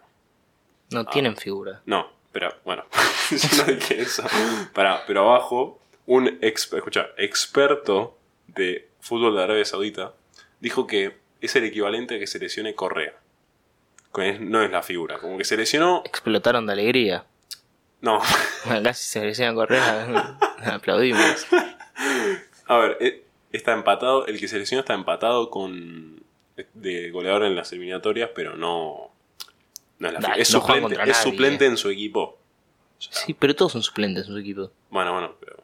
No 0.90 1.00
Ah. 1.00 1.10
tienen 1.10 1.36
figura. 1.36 1.80
No, 1.86 2.08
Pero, 2.32 2.52
bueno, 2.64 2.84
yo 3.30 3.64
no 3.64 3.72
dije 3.72 4.00
eso. 4.02 4.24
Pará, 4.72 5.04
pero 5.06 5.20
abajo, 5.30 5.78
un 6.06 6.36
escucha, 6.40 7.06
experto 7.16 8.16
de 8.48 8.88
fútbol 9.00 9.36
de 9.36 9.42
Arabia 9.44 9.64
Saudita 9.64 10.14
dijo 10.60 10.86
que 10.88 11.16
es 11.40 11.54
el 11.54 11.62
equivalente 11.64 12.16
a 12.16 12.18
que 12.18 12.26
se 12.26 12.38
lesione 12.40 12.74
Correa. 12.74 13.14
Que 14.12 14.38
No 14.40 14.62
es 14.62 14.70
la 14.70 14.82
figura, 14.82 15.18
como 15.18 15.38
que 15.38 15.44
se 15.44 15.56
lesionó. 15.56 16.02
Explotaron 16.04 16.66
de 16.66 16.72
alegría. 16.72 17.24
No, 18.04 18.20
Casi 18.82 19.02
se 19.04 19.20
decían 19.20 19.54
correr. 19.54 19.80
Aplaudimos. 20.64 21.46
a 22.66 22.76
ver, 22.78 22.96
eh, 23.00 23.24
está 23.50 23.72
empatado. 23.72 24.26
El 24.26 24.38
que 24.38 24.46
se 24.46 24.58
lesionó 24.58 24.80
está 24.80 24.92
empatado 24.94 25.48
con. 25.50 26.22
de 26.74 27.10
goleador 27.10 27.44
en 27.44 27.56
las 27.56 27.72
eliminatorias, 27.72 28.30
pero 28.34 28.56
no. 28.56 29.10
No 29.98 30.08
es 30.08 30.14
la 30.14 30.20
Dale, 30.20 30.34
figura. 30.34 30.42
Es, 30.42 30.52
no 30.52 30.60
juegan 30.60 30.82
suplente, 30.82 31.02
es 31.02 31.08
nadie. 31.18 31.30
suplente 31.30 31.66
en 31.66 31.76
su 31.78 31.88
equipo. 31.88 32.38
Sí, 32.98 33.32
pero 33.34 33.54
todos 33.56 33.72
son 33.72 33.82
suplentes 33.82 34.26
en 34.26 34.32
su 34.34 34.38
equipo. 34.38 34.70
Bueno, 34.90 35.12
bueno, 35.12 35.34
pero. 35.40 35.56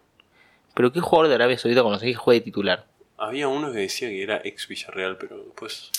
Pero 0.74 0.92
¿qué 0.92 1.00
jugador 1.00 1.28
de 1.28 1.34
Arabia 1.34 1.58
Saudita 1.58 1.82
conocés 1.82 2.08
que 2.08 2.14
juegue 2.14 2.40
de 2.40 2.44
titular? 2.44 2.86
Había 3.18 3.48
uno 3.48 3.70
que 3.70 3.80
decía 3.80 4.08
que 4.08 4.22
era 4.22 4.40
ex 4.44 4.66
Villarreal, 4.66 5.18
pero 5.18 5.36
después. 5.44 5.90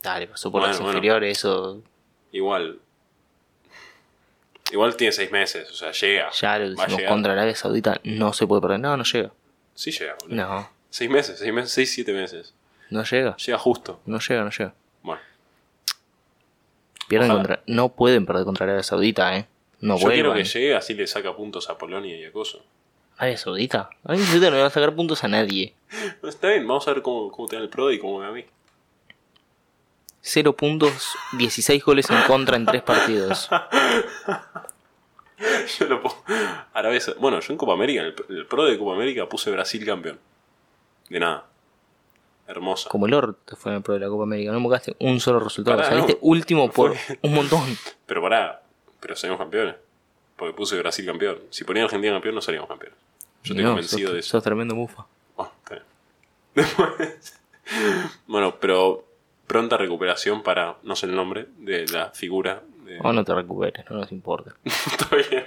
Dale, 0.00 0.28
pasó 0.28 0.52
por 0.52 0.60
Bueno, 0.60 0.72
las 0.74 0.80
bueno. 0.80 0.92
inferiores, 0.98 1.38
eso 1.38 1.82
Igual. 2.30 2.78
Igual 4.72 4.96
tiene 4.96 5.12
seis 5.12 5.30
meses, 5.30 5.70
o 5.70 5.74
sea, 5.74 5.92
llega. 5.92 6.30
ya 6.32 6.58
lo 6.58 6.70
decimos 6.70 7.02
contra 7.06 7.32
Arabia 7.34 7.54
Saudita, 7.54 8.00
no 8.04 8.32
se 8.32 8.46
puede 8.46 8.62
perder. 8.62 8.80
No, 8.80 8.96
no 8.96 9.04
llega. 9.04 9.30
Sí 9.74 9.90
llega, 9.92 10.16
boludo. 10.20 10.36
No, 10.36 10.70
Seis 10.90 11.10
meses, 11.10 11.38
seis 11.38 11.52
meses, 11.52 11.72
seis, 11.72 11.92
siete 11.92 12.12
meses. 12.12 12.54
no 12.90 13.04
llega. 13.04 13.36
Llega 13.36 13.58
justo. 13.58 14.00
No 14.06 14.18
llega, 14.18 14.44
no 14.44 14.50
llega. 14.50 14.74
Bueno, 15.02 15.20
Pierden 17.08 17.30
Ojalá. 17.30 17.46
contra, 17.48 17.62
no 17.66 17.88
pueden 17.90 18.26
perder 18.26 18.44
contra 18.44 18.64
Arabia 18.64 18.82
Saudita, 18.82 19.36
eh. 19.36 19.46
No 19.80 19.98
yo 19.98 20.08
quiero 20.08 20.32
que 20.34 20.44
llegue, 20.44 20.74
así 20.74 20.94
le 20.94 21.06
saca 21.06 21.34
puntos 21.34 21.68
a 21.68 21.76
Polonia 21.76 22.16
y 22.16 22.24
a 22.24 22.32
Coso. 22.32 22.64
Arabia 23.18 23.36
Saudita. 23.36 23.90
Arabia 24.04 24.24
Saudita 24.26 24.50
no 24.50 24.56
le 24.56 24.62
va 24.62 24.68
a 24.68 24.70
sacar 24.70 24.94
puntos 24.94 25.22
a 25.24 25.28
nadie. 25.28 25.74
Está 26.22 26.48
bien, 26.48 26.66
vamos 26.66 26.86
a 26.88 26.92
ver 26.94 27.02
cómo, 27.02 27.30
cómo 27.30 27.48
te 27.48 27.56
da 27.56 27.62
el 27.62 27.68
Pro 27.68 27.90
y 27.92 27.98
cómo 27.98 28.18
me 28.20 28.24
va 28.26 28.30
a 28.30 28.34
mí. 28.34 28.44
0 30.22 30.54
puntos, 30.56 31.08
16 31.32 31.84
goles 31.84 32.08
en 32.10 32.22
contra 32.22 32.56
en 32.56 32.64
3 32.66 32.82
partidos. 32.82 33.50
Yo 35.78 35.86
lo 35.86 36.00
pongo. 36.00 36.22
Arabia 36.72 37.00
Sa- 37.00 37.14
Bueno, 37.18 37.40
yo 37.40 37.52
en 37.52 37.58
Copa 37.58 37.72
América, 37.72 38.00
en 38.02 38.06
el, 38.06 38.14
el 38.36 38.46
Pro 38.46 38.64
de 38.64 38.78
Copa 38.78 38.92
América 38.94 39.28
puse 39.28 39.50
Brasil 39.50 39.84
campeón. 39.84 40.20
De 41.08 41.18
nada. 41.18 41.46
Hermosa. 42.46 42.88
Como 42.88 43.06
el 43.06 43.14
orto 43.14 43.56
fue 43.56 43.72
en 43.72 43.78
el 43.78 43.82
Pro 43.82 43.94
de 43.94 44.00
la 44.00 44.08
Copa 44.08 44.22
América. 44.22 44.52
No 44.52 44.60
buscaste 44.60 44.94
un 45.00 45.18
solo 45.18 45.40
resultado. 45.40 45.76
Pará, 45.78 45.88
Saliste 45.88 46.12
no. 46.12 46.18
último 46.22 46.70
por 46.70 46.96
Fue- 46.96 47.18
un 47.22 47.34
montón. 47.34 47.76
Pero 48.06 48.22
pará, 48.22 48.62
pero 49.00 49.16
salimos 49.16 49.38
campeones. 49.40 49.74
Porque 50.36 50.54
puse 50.54 50.78
Brasil 50.78 51.04
campeón. 51.04 51.38
Si 51.50 51.64
ponía 51.64 51.82
Argentina 51.84 52.12
campeón, 52.12 52.36
no 52.36 52.40
salíamos 52.40 52.68
campeones. 52.68 52.96
Yo 53.42 53.54
estoy 53.54 53.64
No, 53.64 53.70
convencido 53.70 54.08
sos, 54.08 54.14
de 54.14 54.20
eso. 54.20 54.28
sos 54.30 54.42
tremendo 54.44 54.74
está 55.64 55.74
bien. 55.74 55.84
Después- 56.54 57.40
bueno, 58.28 58.54
pero 58.60 59.04
pronta 59.52 59.76
recuperación 59.76 60.42
para, 60.42 60.76
no 60.82 60.96
sé 60.96 61.04
el 61.06 61.14
nombre, 61.14 61.46
de 61.58 61.86
la 61.88 62.10
figura. 62.10 62.62
De... 62.86 62.98
O 63.02 63.12
no 63.12 63.22
te 63.24 63.34
recuperes, 63.34 63.84
no 63.90 63.96
nos 63.98 64.10
importa. 64.12 64.54
Está 64.64 65.14
bien. 65.16 65.44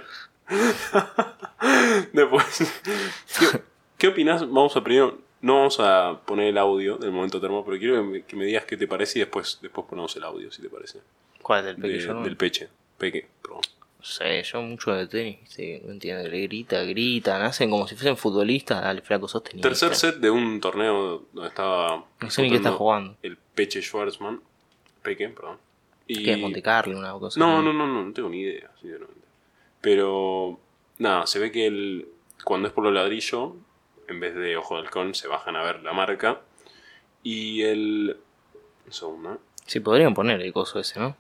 Después, 2.14 2.82
¿qué, 3.40 3.62
qué 3.98 4.08
opinás? 4.10 4.42
Vamos 4.42 4.76
a 4.78 4.84
primero, 4.84 5.18
no 5.42 5.56
vamos 5.56 5.80
a 5.80 6.20
poner 6.26 6.48
el 6.50 6.58
audio 6.60 6.98
del 6.98 7.12
momento 7.12 7.42
termo, 7.42 7.66
pero 7.66 7.78
quiero 7.80 7.96
que 7.96 8.02
me, 8.04 8.22
que 8.24 8.36
me 8.36 8.46
digas 8.46 8.66
qué 8.66 8.78
te 8.78 8.88
parece 8.88 9.18
y 9.20 9.22
después, 9.22 9.58
después 9.62 9.88
ponemos 9.90 10.16
el 10.16 10.24
audio, 10.24 10.52
si 10.52 10.62
te 10.62 10.70
parece. 10.70 11.00
¿Cuál 11.42 11.66
del 11.66 11.76
De- 11.78 11.82
pequeño? 11.90 12.22
del 12.24 12.38
peche. 12.38 12.70
Peque, 12.98 13.28
sé, 14.06 14.44
yo 14.44 14.62
mucho 14.62 14.94
de 14.94 15.08
tenis, 15.08 15.40
¿viste? 15.42 15.82
no 15.84 15.92
entiendo, 15.92 16.28
le 16.28 16.42
grita, 16.44 16.84
gritan, 16.84 17.42
hacen 17.42 17.70
como 17.70 17.88
si 17.88 17.96
fuesen 17.96 18.16
futbolistas, 18.16 18.82
dale 18.82 19.02
flaco, 19.02 19.28
sos 19.28 19.44
tenista. 19.44 19.68
Tercer 19.68 19.96
set 19.96 20.16
de 20.18 20.30
un 20.30 20.62
torneo 20.62 21.26
donde 21.34 21.50
estaba. 21.50 22.06
No 22.22 22.30
sé 22.30 22.44
ni 22.44 22.50
qué 22.50 22.58
está 22.58 22.72
jugando. 22.72 23.18
El 23.22 23.38
Peche 23.38 23.82
Schwarzman. 23.82 24.42
Peque, 25.02 25.30
perdón. 25.30 25.58
Y... 26.08 26.24
¿Qué 26.24 26.38
Monte 26.38 26.62
Carlo, 26.62 26.98
una 26.98 27.14
cosa? 27.14 27.40
No, 27.40 27.62
no, 27.62 27.74
no, 27.74 27.88
no, 27.88 28.06
no 28.06 28.14
tengo 28.14 28.30
ni 28.30 28.42
idea, 28.42 28.72
sinceramente. 28.80 29.26
Pero, 29.82 30.60
nada, 31.00 31.26
se 31.26 31.40
ve 31.40 31.52
que 31.52 31.66
el, 31.66 32.08
cuando 32.44 32.68
es 32.68 32.74
por 32.74 32.84
lo 32.84 32.92
ladrillo, 32.92 33.56
en 34.08 34.20
vez 34.20 34.36
de 34.36 34.56
ojo 34.58 34.76
de 34.76 34.82
halcón, 34.82 35.16
se 35.16 35.28
bajan 35.28 35.56
a 35.56 35.64
ver 35.64 35.82
la 35.84 35.94
marca. 35.94 36.42
Y 37.24 37.64
el. 37.64 38.18
Un 38.86 38.94
segundo, 38.94 39.34
¿eh? 39.34 39.38
Sí, 39.66 39.80
podrían 39.80 40.14
poner 40.14 40.42
el 40.42 40.54
coso 40.54 40.80
ese, 40.80 41.00
¿no? 41.00 41.18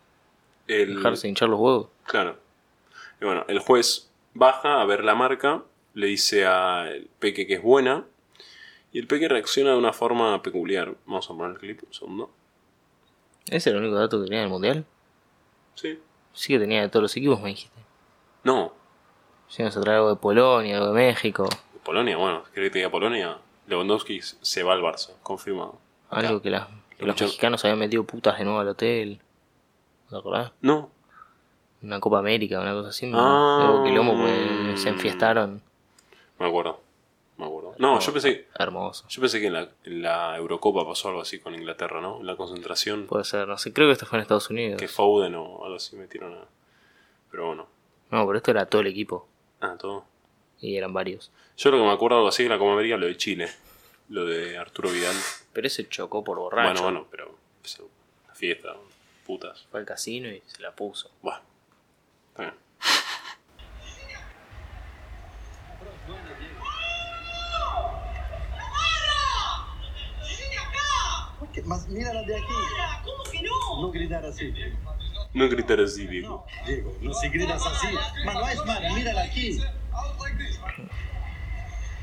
El, 0.67 0.97
Dejarse 0.97 1.27
hinchar 1.27 1.49
los 1.49 1.59
huevos. 1.59 1.87
Claro. 2.05 2.44
Y 3.25 3.27
bueno, 3.27 3.43
el 3.47 3.57
juez 3.57 4.11
baja 4.35 4.81
a 4.81 4.85
ver 4.85 5.03
la 5.03 5.15
marca, 5.15 5.63
le 5.95 6.05
dice 6.05 6.45
al 6.45 7.07
Peque 7.17 7.47
que 7.47 7.55
es 7.55 7.61
buena. 7.63 8.05
Y 8.91 8.99
el 8.99 9.07
Peque 9.07 9.27
reacciona 9.27 9.71
de 9.71 9.77
una 9.77 9.93
forma 9.93 10.39
peculiar. 10.43 10.93
Vamos 11.07 11.25
a 11.25 11.29
poner 11.33 11.53
el 11.53 11.57
clip, 11.57 11.81
un 11.87 11.91
segundo. 11.91 12.29
¿Ese 13.47 13.55
es 13.57 13.67
el 13.67 13.77
único 13.77 13.95
dato 13.95 14.19
que 14.19 14.25
tenía 14.25 14.41
del 14.41 14.49
mundial? 14.49 14.85
Sí. 15.73 15.99
Sí 16.33 16.53
que 16.53 16.59
tenía 16.59 16.81
de 16.83 16.89
todos 16.89 17.01
los 17.01 17.17
equipos, 17.17 17.41
me 17.41 17.49
dijiste. 17.49 17.79
No, 18.43 18.73
Si 19.47 19.63
nos 19.63 19.73
trae 19.79 19.95
algo 19.95 20.09
de 20.11 20.15
Polonia, 20.17 20.77
algo 20.77 20.89
de 20.89 20.93
México, 20.93 21.49
Polonia, 21.83 22.17
bueno, 22.17 22.43
¿querés 22.53 22.69
que 22.69 22.73
te 22.73 22.79
diga 22.79 22.91
Polonia? 22.91 23.37
Lewandowski 23.67 24.19
se 24.21 24.61
va 24.63 24.73
al 24.73 24.81
Barça, 24.81 25.13
confirmado. 25.23 25.79
Acá. 26.11 26.27
algo 26.27 26.41
que, 26.43 26.51
la- 26.51 26.67
que 26.95 27.05
los 27.07 27.15
Mucho- 27.15 27.25
mexicanos 27.25 27.63
habían 27.65 27.79
metido 27.79 28.03
putas 28.03 28.37
de 28.37 28.43
nuevo 28.43 28.59
al 28.59 28.67
hotel. 28.67 29.19
¿Te 30.11 30.15
acordás? 30.15 30.51
No, 30.61 30.91
Una 31.85 31.99
Copa 31.99 32.17
América, 32.19 32.59
una 32.59 32.73
cosa 32.73 32.89
así. 32.89 33.11
Ah. 33.13 33.63
Luego 33.67 33.83
quilombo, 33.83 34.13
pues 34.19 34.81
se 34.81 34.89
enfiestaron. 34.89 35.61
me 36.39 36.47
acuerdo. 36.47 36.81
Me 37.37 37.45
acuerdo. 37.45 37.75
No, 37.77 37.99
yo 37.99 38.13
pensé, 38.13 38.47
Hermoso. 38.57 39.05
yo 39.09 39.19
pensé 39.21 39.39
que 39.41 39.47
en 39.47 39.53
la, 39.53 39.69
en 39.83 40.01
la 40.01 40.37
Eurocopa 40.37 40.85
pasó 40.87 41.09
algo 41.09 41.21
así 41.21 41.39
con 41.39 41.53
Inglaterra, 41.53 41.99
¿no? 42.01 42.21
En 42.21 42.25
la 42.25 42.35
concentración. 42.37 43.05
Puede 43.07 43.25
ser, 43.25 43.47
no 43.47 43.57
sé, 43.57 43.73
creo 43.73 43.87
que 43.89 43.93
esto 43.93 44.05
fue 44.05 44.17
en 44.17 44.21
Estados 44.23 44.49
Unidos. 44.49 44.79
Que 44.79 44.87
Foden 44.87 45.35
o 45.35 45.63
algo 45.63 45.75
así 45.75 45.95
metieron 45.97 46.33
a... 46.33 46.45
Pero 47.29 47.47
bueno. 47.47 47.67
No, 48.09 48.25
pero 48.25 48.37
esto 48.37 48.51
era 48.51 48.65
todo 48.65 48.81
el 48.81 48.87
equipo. 48.87 49.27
Ah, 49.59 49.75
todo. 49.77 50.05
Y 50.61 50.77
eran 50.77 50.93
varios. 50.93 51.29
Yo 51.57 51.71
lo 51.71 51.77
que 51.77 51.83
me 51.83 51.91
acuerdo 51.91 52.17
algo 52.17 52.29
así 52.29 52.43
en 52.43 52.49
la 52.49 52.57
Copa 52.57 52.71
América, 52.73 52.95
lo 52.97 53.05
de 53.05 53.17
Chile. 53.17 53.49
Lo 54.09 54.25
de 54.25 54.57
Arturo 54.57 54.89
Vidal. 54.89 55.15
Pero 55.51 55.67
ese 55.67 55.87
chocó 55.89 56.23
por 56.23 56.37
borracho. 56.39 56.67
Bueno, 56.69 56.83
bueno, 56.83 57.07
pero... 57.11 57.35
pues, 57.61 57.81
La 58.29 58.33
fiesta, 58.33 58.75
putas. 59.27 59.67
Fue 59.69 59.81
al 59.81 59.85
casino 59.85 60.29
y 60.29 60.41
se 60.47 60.61
la 60.61 60.71
puso. 60.71 61.11
Bueno. 61.21 61.41
Está 62.35 62.43
bien. 62.43 62.53
¿Qué? 71.53 71.61
Mas 71.63 71.87
mírala 71.87 72.23
de 72.23 72.35
aquí. 72.35 72.53
¿Cómo 73.05 73.23
que 73.31 73.41
no? 73.41 73.81
No 73.81 73.89
gritar 73.91 74.25
así. 74.25 74.53
No 75.33 75.47
gritar 75.47 75.79
así, 75.79 76.05
Diego. 76.05 76.27
No, 76.27 76.45
Diego, 76.65 76.97
no 77.01 77.13
se 77.13 77.29
gritas 77.29 77.65
así. 77.65 77.87
Mas 78.25 78.35
no 78.35 78.49
es 78.49 78.65
mal, 78.65 78.93
mírala 78.93 79.23
aquí. 79.23 79.61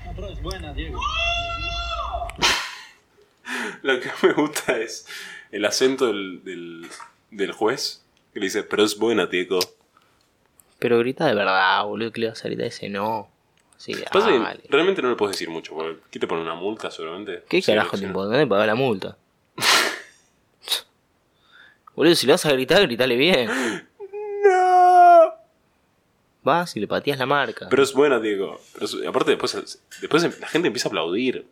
No, 0.07 0.13
pero 0.15 0.29
es 0.29 0.41
buena, 0.41 0.73
Diego. 0.73 0.99
Lo 3.83 4.01
que 4.01 4.11
me 4.23 4.33
gusta 4.33 4.79
es 4.79 5.07
el 5.51 5.67
acento 5.67 6.07
del, 6.07 6.43
del, 6.45 6.89
del 7.31 7.53
juez. 7.53 8.03
Que 8.33 8.41
le 8.41 8.47
dice, 8.47 8.63
pero 8.63 8.85
es 8.85 8.99
buena, 8.99 9.27
Diego. 9.27 9.59
Pero 10.83 10.99
grita 10.99 11.27
de 11.27 11.35
verdad, 11.35 11.85
boludo, 11.85 12.13
que 12.13 12.21
le 12.21 12.29
vas 12.29 12.45
a 12.45 12.49
gritar 12.49 12.67
ese 12.67 12.89
no. 12.89 13.29
Sí, 13.79 13.95
Pasa 14.13 14.29
que 14.29 14.39
dale. 14.39 14.61
realmente 14.69 15.03
no 15.03 15.11
le 15.11 15.17
puedes 15.17 15.35
decir 15.37 15.49
mucho, 15.51 15.75
porque 15.75 15.99
¿qué 16.11 16.19
te 16.21 16.27
pone 16.29 16.43
una 16.43 16.55
multa 16.55 16.91
seguramente? 16.91 17.43
¿Qué 17.49 17.61
Sí, 17.63 17.73
carajo 17.73 17.97
te 17.97 18.05
importa? 18.05 18.31
¿Dónde 18.31 18.47
pagar 18.47 18.67
la 18.69 18.75
multa? 18.77 19.17
boludo, 21.97 22.15
si 22.15 22.27
le 22.27 22.33
vas 22.33 22.47
a 22.47 22.53
gritar, 22.53 22.83
gritale 22.83 23.17
bien. 23.17 23.49
¡No! 24.45 25.35
Vas 26.45 26.77
y 26.77 26.81
le 26.81 26.89
pateas 26.89 27.19
la 27.19 27.27
marca. 27.27 27.67
Pero 27.71 27.83
es 27.83 27.93
buena, 27.93 28.19
Diego. 28.19 28.61
Pero 28.75 28.87
es- 28.87 28.97
aparte 29.07 29.31
después, 29.33 29.81
después 30.01 30.41
la 30.41 30.47
gente 30.49 30.69
empieza 30.69 30.89
a 30.89 30.91
aplaudir. 30.91 31.47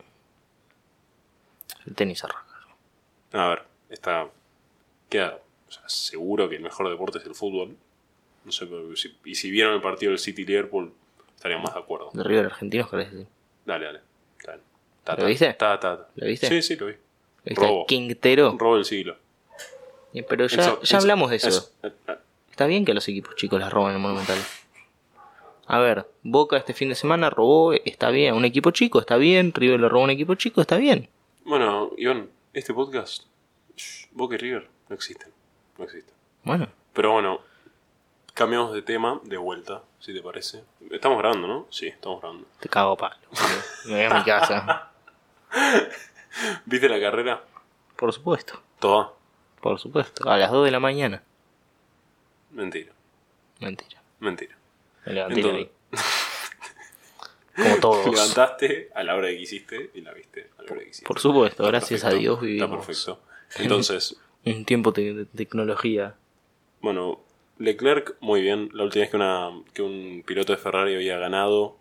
El 1.85 1.95
tenis 1.95 2.23
arranca. 2.23 2.41
A 3.33 3.47
ver, 3.47 3.63
está... 3.89 4.27
Queda 5.09 5.39
o 5.67 5.71
sea, 5.71 5.83
seguro 5.87 6.49
que 6.49 6.55
el 6.57 6.61
mejor 6.61 6.89
deporte 6.89 7.19
es 7.19 7.25
el 7.25 7.35
fútbol. 7.35 7.77
No 8.45 8.51
sé, 8.51 8.65
pero 8.65 8.95
si- 8.95 9.15
y 9.25 9.35
si 9.35 9.51
vieron 9.51 9.73
el 9.75 9.81
partido 9.81 10.11
del 10.11 10.19
City-Liverpool, 10.19 10.93
estarían 11.35 11.61
más 11.61 11.73
de 11.73 11.79
acuerdo. 11.79 12.09
De 12.13 12.23
River 12.23 12.45
Argentinos, 12.47 12.89
querés 12.89 13.11
decir. 13.11 13.27
Dale, 13.65 13.85
dale. 13.85 13.99
Está 14.39 14.53
bien. 14.53 14.63
Ta, 15.03 15.11
¿Lo 15.13 15.17
ta, 15.19 15.25
viste? 15.25 15.53
ta, 15.53 15.79
ta, 15.79 15.97
ta. 15.97 16.07
¿Lo 16.15 16.27
viste? 16.27 16.47
Sí, 16.47 16.61
sí, 16.61 16.75
lo 16.75 16.87
vi. 16.87 16.93
¿Viste? 17.45 17.61
Robo. 17.65 17.85
Quintero. 17.85 18.55
Robo 18.57 18.75
del 18.75 18.85
siglo. 18.85 19.15
Pero 20.27 20.47
ya, 20.47 20.77
ya 20.81 20.97
hablamos 20.97 21.29
de 21.29 21.37
eso. 21.37 21.71
Eh, 21.83 21.91
eh, 22.07 22.15
Está 22.49 22.65
bien 22.65 22.83
que 22.85 22.93
los 22.93 23.07
equipos 23.07 23.35
chicos 23.35 23.59
las 23.59 23.71
roban 23.71 23.91
en 23.91 23.95
el 23.97 24.01
Monumental. 24.01 24.37
A 25.67 25.79
ver, 25.79 26.05
Boca 26.23 26.57
este 26.57 26.73
fin 26.73 26.89
de 26.89 26.95
semana 26.95 27.29
robó, 27.29 27.71
está 27.73 28.09
bien. 28.09 28.33
Un 28.35 28.43
equipo 28.45 28.71
chico, 28.71 28.99
está 28.99 29.15
bien. 29.17 29.53
River 29.53 29.79
le 29.79 29.87
robó 29.89 30.03
un 30.03 30.09
equipo 30.09 30.35
chico, 30.35 30.59
está 30.61 30.75
bien. 30.77 31.07
Bueno, 31.45 31.91
Iván, 31.97 32.29
este 32.53 32.73
podcast, 32.73 33.23
shh, 33.77 34.07
Boca 34.11 34.35
y 34.35 34.37
River, 34.37 34.67
no 34.89 34.95
existen. 34.95 35.29
No 35.77 35.85
existen. 35.85 36.13
Bueno, 36.43 36.67
Pero 36.93 37.13
bueno, 37.13 37.39
Cambiamos 38.41 38.73
de 38.73 38.81
tema 38.81 39.19
de 39.23 39.37
vuelta, 39.37 39.83
si 39.99 40.15
te 40.15 40.21
parece. 40.23 40.63
Estamos 40.89 41.19
grabando, 41.19 41.47
¿no? 41.47 41.67
Sí, 41.69 41.85
estamos 41.85 42.21
grabando. 42.21 42.47
Te 42.59 42.67
cago 42.69 42.97
palo. 42.97 43.15
Me 43.85 43.93
voy 43.93 44.01
a 44.05 44.13
mi 44.17 44.23
casa. 44.23 44.91
¿Viste 46.65 46.89
la 46.89 46.99
carrera? 46.99 47.43
Por 47.95 48.11
supuesto. 48.11 48.59
Toda. 48.79 49.11
Por 49.61 49.77
supuesto. 49.77 50.27
A 50.27 50.37
las 50.37 50.49
2 50.51 50.65
de 50.65 50.71
la 50.71 50.79
mañana. 50.79 51.21
Mentira. 52.49 52.91
Mentira. 53.59 54.01
Mentira. 54.19 54.57
Me 55.05 55.13
levanté 55.13 55.41
Como 55.43 55.57
Te 57.75 57.75
todos. 57.79 58.05
levantaste 58.07 58.89
a 58.95 59.03
la 59.03 59.13
hora 59.17 59.27
que 59.27 59.37
quisiste 59.37 59.91
y 59.93 60.01
la 60.01 60.13
viste 60.13 60.49
a 60.57 60.63
la 60.63 60.71
hora 60.71 60.79
que 60.81 60.87
quisiste. 60.87 61.05
Por 61.07 61.19
supuesto, 61.19 61.61
Está 61.61 61.69
gracias 61.77 62.03
a. 62.05 62.09
Dios 62.09 62.41
vivimos 62.41 62.71
Está 62.71 62.87
perfecto. 62.87 63.19
Entonces, 63.59 64.17
un 64.47 64.65
tiempo 64.65 64.93
te- 64.93 65.13
de 65.13 65.25
tecnología. 65.25 66.15
bueno, 66.81 67.19
Leclerc, 67.61 68.15
muy 68.21 68.41
bien. 68.41 68.69
La 68.73 68.83
última 68.83 69.01
vez 69.03 69.09
que, 69.11 69.15
una, 69.17 69.51
que 69.73 69.81
un 69.81 70.23
piloto 70.25 70.51
de 70.53 70.57
Ferrari 70.57 70.95
había 70.95 71.17
ganado, 71.17 71.77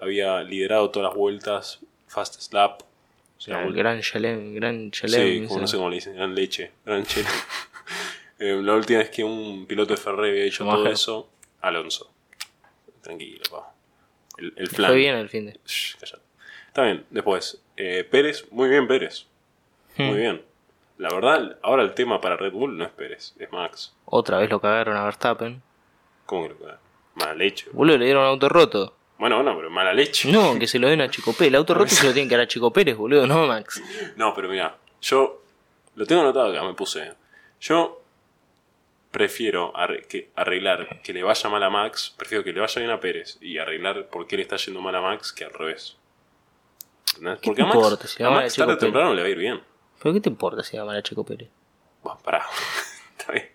había 0.00 0.42
liderado 0.42 0.90
todas 0.90 1.08
las 1.10 1.16
vueltas, 1.16 1.80
fast 2.06 2.40
slap. 2.40 2.82
O 2.82 3.40
sea, 3.40 3.64
el 3.64 3.72
gran 3.72 4.00
Chalem, 4.00 4.54
gran 4.54 4.92
Sí, 4.92 5.00
Chalem. 5.08 5.46
como 5.48 5.60
no 5.60 5.66
sé 5.66 5.76
cómo 5.76 5.88
le 5.88 5.96
dicen, 5.96 6.14
gran 6.14 6.34
leche, 6.34 6.70
gran 6.84 7.04
chela. 7.04 7.28
Eh, 8.38 8.58
la 8.60 8.74
última 8.74 8.98
vez 8.98 9.10
que 9.10 9.22
un 9.22 9.66
piloto 9.66 9.94
de 9.94 10.00
Ferrari 10.00 10.30
había 10.30 10.44
hecho 10.46 10.64
todo 10.64 10.88
eso, 10.88 11.30
Alonso. 11.60 12.10
Tranquilo, 13.00 13.40
pa. 13.48 13.72
El, 14.36 14.52
el. 14.56 14.68
Fue 14.68 14.96
bien 14.96 15.14
el 15.14 15.28
fin 15.28 15.46
de. 15.46 15.60
Shh. 15.64 15.94
Está 16.66 16.82
bien, 16.82 17.04
después. 17.10 17.62
eh, 17.76 18.02
Pérez, 18.02 18.44
muy 18.50 18.68
bien 18.68 18.88
Pérez. 18.88 19.26
Hmm. 19.96 20.02
Muy 20.06 20.16
bien. 20.16 20.42
La 21.02 21.12
verdad, 21.12 21.58
ahora 21.62 21.82
el 21.82 21.94
tema 21.94 22.20
para 22.20 22.36
Red 22.36 22.52
Bull 22.52 22.78
no 22.78 22.84
es 22.84 22.90
Pérez, 22.92 23.34
es 23.36 23.50
Max. 23.50 23.92
Otra 24.04 24.38
vez 24.38 24.48
lo 24.48 24.60
cagaron 24.60 24.96
a 24.96 25.02
Verstappen. 25.02 25.60
¿Cómo 26.26 26.44
que 26.44 26.48
lo 26.50 26.58
que 26.60 26.74
Mala 27.16 27.34
leche. 27.34 27.66
Boludo, 27.72 27.98
le 27.98 28.04
dieron 28.04 28.22
un 28.22 28.28
auto 28.28 28.48
roto. 28.48 28.94
Bueno, 29.18 29.34
bueno, 29.34 29.56
pero 29.56 29.68
mala 29.68 29.92
leche. 29.92 30.30
No, 30.30 30.56
que 30.60 30.68
se 30.68 30.78
lo 30.78 30.86
den 30.88 31.00
a 31.00 31.10
Chico 31.10 31.32
Pérez. 31.32 31.48
El 31.48 31.56
auto 31.56 31.74
roto 31.74 31.90
se 31.90 32.06
lo 32.06 32.12
tienen 32.12 32.28
que 32.28 32.36
dar 32.36 32.44
a 32.44 32.46
Chico 32.46 32.72
Pérez, 32.72 32.96
boludo, 32.96 33.26
no, 33.26 33.48
Max. 33.48 33.82
No, 34.16 34.32
pero 34.32 34.48
mira, 34.48 34.76
yo 35.00 35.42
lo 35.96 36.06
tengo 36.06 36.20
anotado 36.22 36.52
acá, 36.52 36.62
me 36.62 36.74
puse. 36.74 37.12
Yo 37.60 38.00
prefiero 39.10 39.72
arreglar 39.76 41.00
que 41.02 41.12
le 41.12 41.24
vaya 41.24 41.50
mal 41.50 41.64
a 41.64 41.68
Max, 41.68 42.14
prefiero 42.16 42.44
que 42.44 42.52
le 42.52 42.60
vaya 42.60 42.78
bien 42.80 42.92
a 42.92 43.00
Pérez 43.00 43.38
y 43.40 43.58
arreglar 43.58 44.06
por 44.06 44.28
qué 44.28 44.36
le 44.36 44.42
está 44.42 44.54
yendo 44.54 44.80
mal 44.80 44.94
a 44.94 45.00
Max 45.00 45.32
que 45.32 45.44
al 45.44 45.52
revés. 45.52 45.96
¿Entendés? 47.16 47.40
¿Qué 47.40 47.46
Porque 47.48 47.62
a 47.62 47.66
Max, 47.66 47.76
importa 47.76 48.06
si 48.06 48.22
a 48.22 48.26
va 48.28 48.32
mal 48.34 48.42
Max 48.44 48.52
a 48.52 48.54
Checo 48.54 48.66
tarde 48.68 48.74
o 48.74 48.78
Pérez? 48.78 48.92
temprano 48.92 49.14
le 49.14 49.22
va 49.22 49.26
a 49.26 49.30
ir 49.30 49.38
bien. 49.38 49.71
¿Pero 50.02 50.14
qué 50.14 50.20
te 50.20 50.28
importa 50.28 50.62
si 50.62 50.76
va 50.76 50.84
mal 50.84 50.96
a 50.96 51.02
Chico 51.02 51.24
Pérez? 51.24 51.48
Bueno, 52.02 52.18
pará. 52.24 52.44
Está 53.18 53.32
bien. 53.32 53.48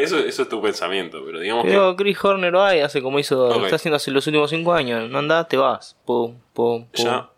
Eso, 0.00 0.18
eso 0.18 0.42
es 0.42 0.48
tu 0.48 0.60
pensamiento, 0.60 1.22
pero 1.24 1.40
digamos 1.40 1.64
que. 1.64 1.94
Chris 1.96 2.22
Horner 2.24 2.54
va 2.54 2.76
y 2.76 2.80
hace 2.80 3.00
como 3.00 3.18
hizo, 3.18 3.48
Ok. 3.48 3.64
está 3.64 3.76
haciendo 3.76 3.96
hace 3.96 4.10
los 4.10 4.26
últimos 4.26 4.50
cinco 4.50 4.72
años. 4.74 5.08
No 5.08 5.18
andás, 5.20 5.48
te 5.48 5.56
vas. 5.56 5.96
Pum, 6.04 6.38
pum, 6.52 6.86
pum. 6.86 7.04
Ya 7.04 7.30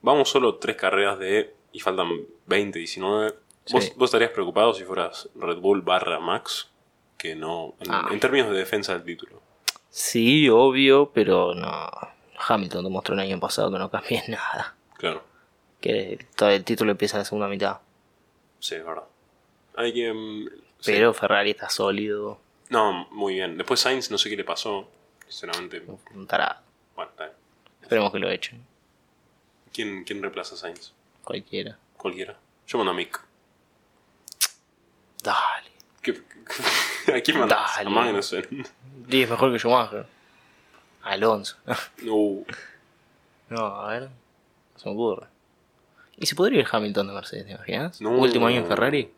vamos 0.00 0.30
solo 0.30 0.54
tres 0.56 0.76
carreras 0.76 1.18
de. 1.18 1.54
y 1.72 1.80
faltan 1.80 2.08
20, 2.46 2.78
19. 2.78 3.34
¿Vos, 3.70 3.84
Sí. 3.84 3.92
vos 3.96 4.08
estarías 4.08 4.30
preocupado 4.30 4.72
si 4.74 4.84
fueras 4.84 5.28
Red 5.34 5.58
Bull 5.58 5.82
barra 5.82 6.18
Max? 6.20 6.70
Que 7.18 7.34
no. 7.34 7.74
En, 7.80 7.90
Ah. 7.92 8.08
en 8.10 8.18
términos 8.20 8.50
de 8.50 8.56
defensa 8.58 8.92
del 8.94 9.04
título. 9.04 9.40
Sí, 9.90 10.48
obvio, 10.48 11.10
pero 11.12 11.54
no. 11.54 11.90
Hamilton 12.48 12.84
demostró 12.84 13.14
el 13.14 13.20
año 13.20 13.38
pasado 13.38 13.70
que 13.70 13.78
no 13.78 13.90
cambia 13.90 14.22
en 14.26 14.32
nada. 14.32 14.74
Claro. 14.96 15.22
Que 15.82 16.26
todo 16.36 16.48
el 16.48 16.64
título 16.64 16.92
empieza 16.92 17.16
en 17.16 17.20
la 17.20 17.24
segunda 17.26 17.48
mitad. 17.48 17.80
Sí, 18.60 18.76
es 18.76 18.84
verdad. 18.86 19.04
Hay 19.76 19.92
que. 19.92 20.12
mm, 20.12 20.46
sí. 20.80 20.92
Pero 20.92 21.12
Ferrari 21.12 21.50
está 21.50 21.68
sólido. 21.68 22.38
No, 22.70 23.06
muy 23.10 23.34
bien. 23.34 23.58
Después 23.58 23.80
Sainz, 23.80 24.10
no 24.10 24.16
sé 24.16 24.30
qué 24.30 24.36
le 24.36 24.44
pasó. 24.44 24.88
Sinceramente. 25.28 25.82
Un 26.14 26.26
tarado. 26.26 26.60
Bueno, 26.94 27.10
está 27.10 27.24
bien. 27.24 27.36
Esperemos 27.82 28.12
que 28.12 28.18
lo 28.18 28.30
echen. 28.30 28.64
¿Quién, 29.72 30.04
quién 30.04 30.22
reemplaza 30.22 30.54
a 30.54 30.58
Sainz? 30.58 30.92
Cualquiera. 31.24 31.76
Cualquiera. 31.96 32.36
Yo 32.66 32.78
mando 32.78 32.92
a 32.92 32.94
Mick. 32.94 33.20
Dale. 35.22 35.70
¿Qué- 36.00 36.22
¿A 37.16 37.20
quién 37.20 37.38
mandas? 37.38 37.76
Dale. 37.76 37.88
A 37.88 37.90
Magnussen. 37.92 38.66
Sí, 39.10 39.22
es 39.22 39.30
mejor 39.30 39.52
que 39.52 39.58
Schumacher. 39.58 40.06
Alonso. 41.02 41.56
Uh, 42.06 42.44
no, 43.48 43.66
a 43.66 43.88
ver. 43.92 44.02
No 44.02 44.78
se 44.78 44.88
me 44.88 44.94
ocurre. 44.94 45.26
¿Y 46.22 46.26
se 46.26 46.36
podría 46.36 46.60
ir 46.60 46.66
Hamilton 46.70 47.08
de 47.08 47.14
Mercedes, 47.14 47.46
te 47.46 47.52
imaginas? 47.52 48.00
No. 48.00 48.10
Último 48.10 48.46
año 48.46 48.58
en 48.60 48.66
Ferrari. 48.68 49.12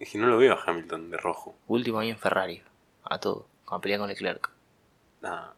es 0.00 0.10
que 0.10 0.16
no 0.16 0.28
lo 0.28 0.38
veo 0.38 0.54
a 0.54 0.62
Hamilton 0.66 1.10
de 1.10 1.18
rojo. 1.18 1.54
Último 1.68 1.98
año 1.98 2.12
en 2.12 2.18
Ferrari. 2.18 2.62
A 3.04 3.20
todo. 3.20 3.46
Con 3.66 3.82
pelea 3.82 3.98
con 3.98 4.08
Leclerc. 4.08 4.48
Nah. 5.20 5.50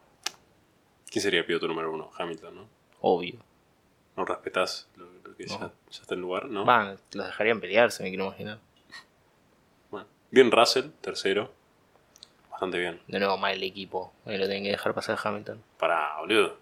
¿Quién 1.08 1.22
sería 1.22 1.38
el 1.40 1.46
piloto 1.46 1.68
número 1.68 1.92
uno? 1.92 2.10
Hamilton, 2.18 2.56
¿no? 2.56 2.68
Obvio. 3.02 3.36
¿No 4.16 4.24
respetás 4.24 4.88
lo, 4.96 5.06
lo 5.24 5.36
que 5.36 5.46
ya, 5.46 5.58
No. 5.58 5.72
ya 5.90 6.02
está 6.02 6.14
en 6.14 6.20
lugar? 6.22 6.46
¿no? 6.46 6.64
Van, 6.64 6.98
los 7.12 7.26
dejarían 7.26 7.60
pelearse, 7.60 8.02
me 8.02 8.08
quiero 8.08 8.24
imaginar. 8.26 8.58
Bueno. 9.92 10.08
Bien 10.32 10.50
Russell, 10.50 10.86
tercero. 11.02 11.52
Bastante 12.50 12.80
bien. 12.80 13.00
De 13.06 13.20
nuevo, 13.20 13.36
mal 13.36 13.54
el 13.54 13.62
equipo. 13.62 14.12
Ahí 14.24 14.38
lo 14.38 14.46
tienen 14.46 14.64
que 14.64 14.70
dejar 14.70 14.92
pasar 14.92 15.16
Hamilton. 15.22 15.62
Para, 15.78 16.16
boludo. 16.18 16.58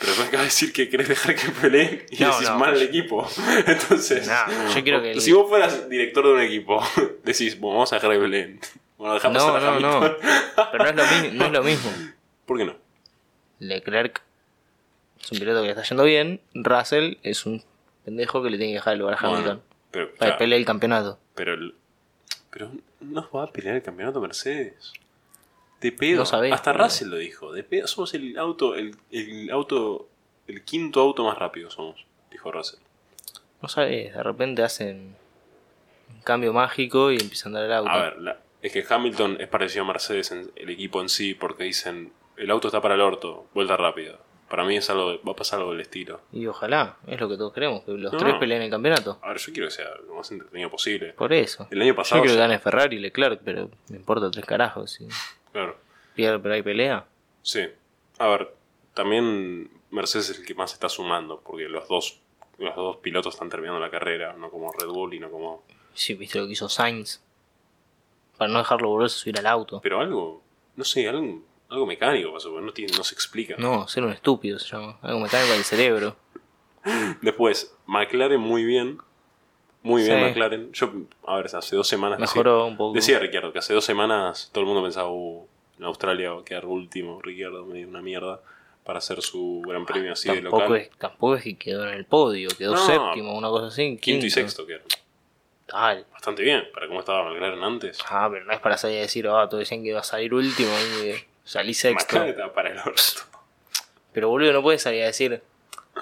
Pero 0.00 0.12
me 0.16 0.22
acabas 0.24 0.40
de 0.40 0.44
decir 0.44 0.72
que 0.72 0.88
querés 0.88 1.08
dejar 1.08 1.36
que 1.36 1.48
peleen 1.50 2.06
y 2.10 2.22
No, 2.22 2.32
decís 2.32 2.48
no, 2.48 2.58
mal 2.58 2.70
al 2.70 2.78
yo- 2.78 2.84
equipo. 2.86 3.28
Entonces, 3.66 4.26
No, 4.26 4.74
yo 4.74 4.82
quiero 4.82 5.02
que 5.02 5.12
el- 5.12 5.20
si 5.20 5.30
vos 5.32 5.48
fueras 5.48 5.88
director 5.88 6.26
de 6.26 6.32
un 6.32 6.40
equipo, 6.40 6.82
decís, 7.24 7.60
bueno, 7.60 7.74
vamos 7.76 7.92
a 7.92 7.96
dejar 7.96 8.10
que 8.12 8.18
peleen. 8.18 8.60
Bueno, 8.96 9.14
dejamos 9.14 9.38
No, 9.42 9.54
a 9.56 9.60
no, 9.60 9.80
no. 9.80 9.88
Hamilton. 9.98 10.16
Pero 10.72 10.84
no 10.84 10.90
es, 10.90 10.96
lo 10.96 11.22
mi- 11.30 11.38
no 11.38 11.44
es 11.46 11.52
lo 11.52 11.62
mismo. 11.62 11.92
¿Por 12.46 12.58
qué 12.58 12.64
no? 12.64 12.76
Leclerc 13.58 14.22
es 15.22 15.32
un 15.32 15.38
piloto 15.38 15.60
que 15.60 15.66
le 15.66 15.70
está 15.72 15.82
yendo 15.84 16.04
bien. 16.04 16.40
Russell 16.54 17.18
es 17.22 17.44
un 17.46 17.62
pendejo 18.04 18.42
que 18.42 18.50
le 18.50 18.56
tiene 18.56 18.72
que 18.72 18.76
dejar 18.78 18.94
el 18.94 19.00
lugar 19.00 19.14
a 19.18 19.20
Bueno, 19.20 19.34
Hamilton. 19.36 19.62
pero, 19.90 20.06
para 20.12 20.16
claro, 20.18 20.38
pelear 20.38 20.58
el 20.60 20.66
campeonato. 20.66 21.18
pero, 21.34 21.56
pero 22.50 22.70
no 23.00 23.28
va 23.34 23.44
a 23.44 23.46
pelear 23.48 23.76
el 23.76 23.82
campeonato 23.82 24.20
Mercedes. 24.20 24.92
De 25.80 25.92
pedo. 25.92 26.18
No 26.18 26.26
sabés, 26.26 26.52
Hasta. 26.52 26.72
Russell 26.72 27.08
lo 27.08 27.16
dijo. 27.16 27.52
De 27.52 27.64
pedo. 27.64 27.86
Somos 27.86 28.12
el 28.14 28.36
auto, 28.38 28.74
el, 28.74 28.94
el 29.10 29.50
auto, 29.50 30.08
el 30.46 30.62
quinto 30.64 31.00
auto 31.00 31.24
más 31.24 31.38
rápido 31.38 31.70
somos, 31.70 32.04
dijo 32.30 32.50
Russell. 32.52 32.80
No 33.62 33.68
sabes, 33.68 34.14
de 34.14 34.22
repente 34.22 34.62
hacen 34.62 35.16
un 36.14 36.20
cambio 36.22 36.52
mágico 36.52 37.10
y 37.12 37.16
empiezan 37.16 37.54
a 37.56 37.60
dar 37.60 37.66
el 37.68 37.72
auto. 37.76 37.90
A 37.90 38.02
ver, 38.02 38.18
la- 38.20 38.38
es 38.62 38.72
que 38.72 38.84
Hamilton 38.88 39.38
es 39.40 39.48
parecido 39.48 39.84
a 39.84 39.86
Mercedes 39.88 40.32
en 40.32 40.50
el 40.56 40.68
equipo 40.68 41.00
en 41.00 41.08
sí 41.08 41.32
porque 41.34 41.64
dicen 41.64 42.12
el 42.36 42.50
auto 42.50 42.68
está 42.68 42.80
para 42.82 42.94
el 42.94 43.00
orto, 43.00 43.46
vuelta 43.54 43.76
rápida. 43.76 44.18
Para 44.50 44.64
mí 44.64 44.76
es 44.76 44.90
algo, 44.90 45.18
va 45.26 45.32
a 45.32 45.36
pasar 45.36 45.60
algo 45.60 45.70
del 45.72 45.80
estilo. 45.80 46.20
Y 46.32 46.46
ojalá, 46.46 46.96
es 47.06 47.20
lo 47.20 47.28
que 47.28 47.36
todos 47.36 47.52
queremos, 47.52 47.84
que 47.84 47.92
los 47.92 48.12
No, 48.12 48.18
tres 48.18 48.34
no. 48.34 48.40
peleen 48.40 48.62
el 48.62 48.70
campeonato. 48.70 49.18
A 49.22 49.28
ver, 49.28 49.38
yo 49.38 49.52
quiero 49.52 49.68
que 49.68 49.74
sea 49.74 49.88
lo 50.08 50.14
más 50.16 50.30
entretenido 50.32 50.68
posible. 50.68 51.12
Por 51.12 51.32
eso. 51.32 51.68
El 51.70 51.80
año 51.80 51.94
pasado 51.94 52.18
Yo 52.20 52.22
quiero 52.24 52.34
que 52.36 52.40
gane 52.40 52.58
Ferrari 52.58 52.96
y 52.96 52.98
Leclerc, 52.98 53.40
pero 53.44 53.70
me 53.88 53.96
importa 53.96 54.28
tres 54.30 54.44
carajos. 54.44 54.90
Si 54.90 55.06
Claro, 55.52 55.76
pero 56.14 56.54
hay 56.54 56.62
pelea. 56.62 57.06
sí. 57.42 57.66
A 58.18 58.26
ver, 58.28 58.54
también 58.92 59.70
Mercedes 59.90 60.28
es 60.28 60.38
el 60.40 60.44
que 60.44 60.54
más 60.54 60.74
está 60.74 60.90
sumando 60.90 61.40
porque 61.40 61.70
los 61.70 61.88
dos, 61.88 62.20
los 62.58 62.76
dos 62.76 62.96
pilotos 62.98 63.32
están 63.32 63.48
terminando 63.48 63.80
la 63.80 63.90
carrera, 63.90 64.34
no 64.34 64.50
como 64.50 64.70
Red 64.72 64.88
Bull 64.88 65.14
y 65.14 65.20
no 65.20 65.30
como... 65.30 65.62
Sí, 65.94 66.12
viste 66.14 66.38
lo 66.38 66.46
que 66.46 66.52
hizo 66.52 66.68
Sainz. 66.68 67.22
Para 68.36 68.52
no 68.52 68.58
dejarlo 68.58 68.90
volverse 68.90 69.16
a 69.16 69.18
subir 69.20 69.38
al 69.38 69.46
auto. 69.46 69.80
Pero 69.82 70.00
algo, 70.00 70.42
no 70.76 70.84
sé, 70.84 71.08
algo, 71.08 71.42
algo 71.70 71.86
mecánico 71.86 72.30
pasó, 72.30 72.50
porque 72.50 72.66
no, 72.66 72.72
tiene, 72.72 72.94
no 72.94 73.04
se 73.04 73.14
explica. 73.14 73.56
No, 73.58 73.88
ser 73.88 74.04
un 74.04 74.12
estúpido 74.12 74.58
se 74.58 74.68
llama. 74.68 74.98
Algo 75.00 75.20
mecánico 75.20 75.54
del 75.54 75.64
cerebro. 75.64 76.16
Después, 77.22 77.74
McLaren 77.86 78.40
muy 78.40 78.64
bien. 78.64 78.98
Muy 79.82 80.02
bien 80.02 80.18
Sí. 80.18 80.24
McLaren. 80.24 80.72
Yo, 80.72 80.92
a 81.26 81.36
ver, 81.36 81.46
hace 81.54 81.76
dos 81.76 81.88
semanas... 81.88 82.18
Mejoró 82.18 82.66
un 82.66 82.76
poco. 82.76 82.94
Decía 82.94 83.18
Ricardo 83.18 83.52
que 83.52 83.60
hace 83.60 83.72
dos 83.72 83.84
semanas 83.84 84.50
todo 84.52 84.62
el 84.62 84.66
mundo 84.66 84.82
pensaba, 84.82 85.08
uh, 85.10 85.46
en 85.78 85.84
Australia 85.84 86.32
va 86.32 86.40
a 86.42 86.44
quedar 86.44 86.66
último, 86.66 87.20
Ricardo 87.22 87.64
me 87.64 87.78
dio 87.78 87.88
una 87.88 88.02
mierda 88.02 88.40
para 88.84 88.98
hacer 88.98 89.22
su 89.22 89.62
gran 89.66 89.86
premio 89.86 90.12
así 90.12 90.28
de 90.30 90.42
local. 90.42 90.76
es, 90.76 90.90
tampoco 90.98 91.36
es 91.36 91.44
que 91.44 91.56
quedó 91.56 91.86
en 91.86 91.94
el 91.94 92.04
podio, 92.04 92.48
quedó 92.58 92.74
No. 92.74 92.86
séptimo, 92.86 93.36
una 93.36 93.48
cosa 93.48 93.68
así. 93.68 93.96
Quinto 93.98 94.26
y 94.26 94.30
sexto 94.30 94.66
quedaron. 94.66 94.86
Tal. 95.66 96.04
Bastante 96.12 96.42
bien, 96.42 96.64
para 96.74 96.88
cómo 96.88 96.98
estaba 97.00 97.30
McLaren 97.30 97.62
antes. 97.62 97.98
Ah, 98.08 98.28
pero 98.30 98.44
no 98.44 98.52
es 98.52 98.58
para 98.60 98.76
salir 98.76 98.98
a 98.98 99.02
decir, 99.02 99.28
ah, 99.28 99.46
todos 99.48 99.60
decían 99.60 99.82
que 99.82 99.90
iba 99.90 100.00
a 100.00 100.02
salir 100.04 100.34
último 100.34 100.70
y 101.04 101.14
salí 101.44 101.72
sexto. 101.74 102.16
McLaren 102.18 102.52
para 102.52 102.70
el 102.70 102.78
orto. 102.78 103.22
Pero 104.12 104.28
boludo, 104.28 104.52
no 104.52 104.62
puedes 104.62 104.82
salir 104.82 105.04
a 105.04 105.06
decir, 105.06 105.40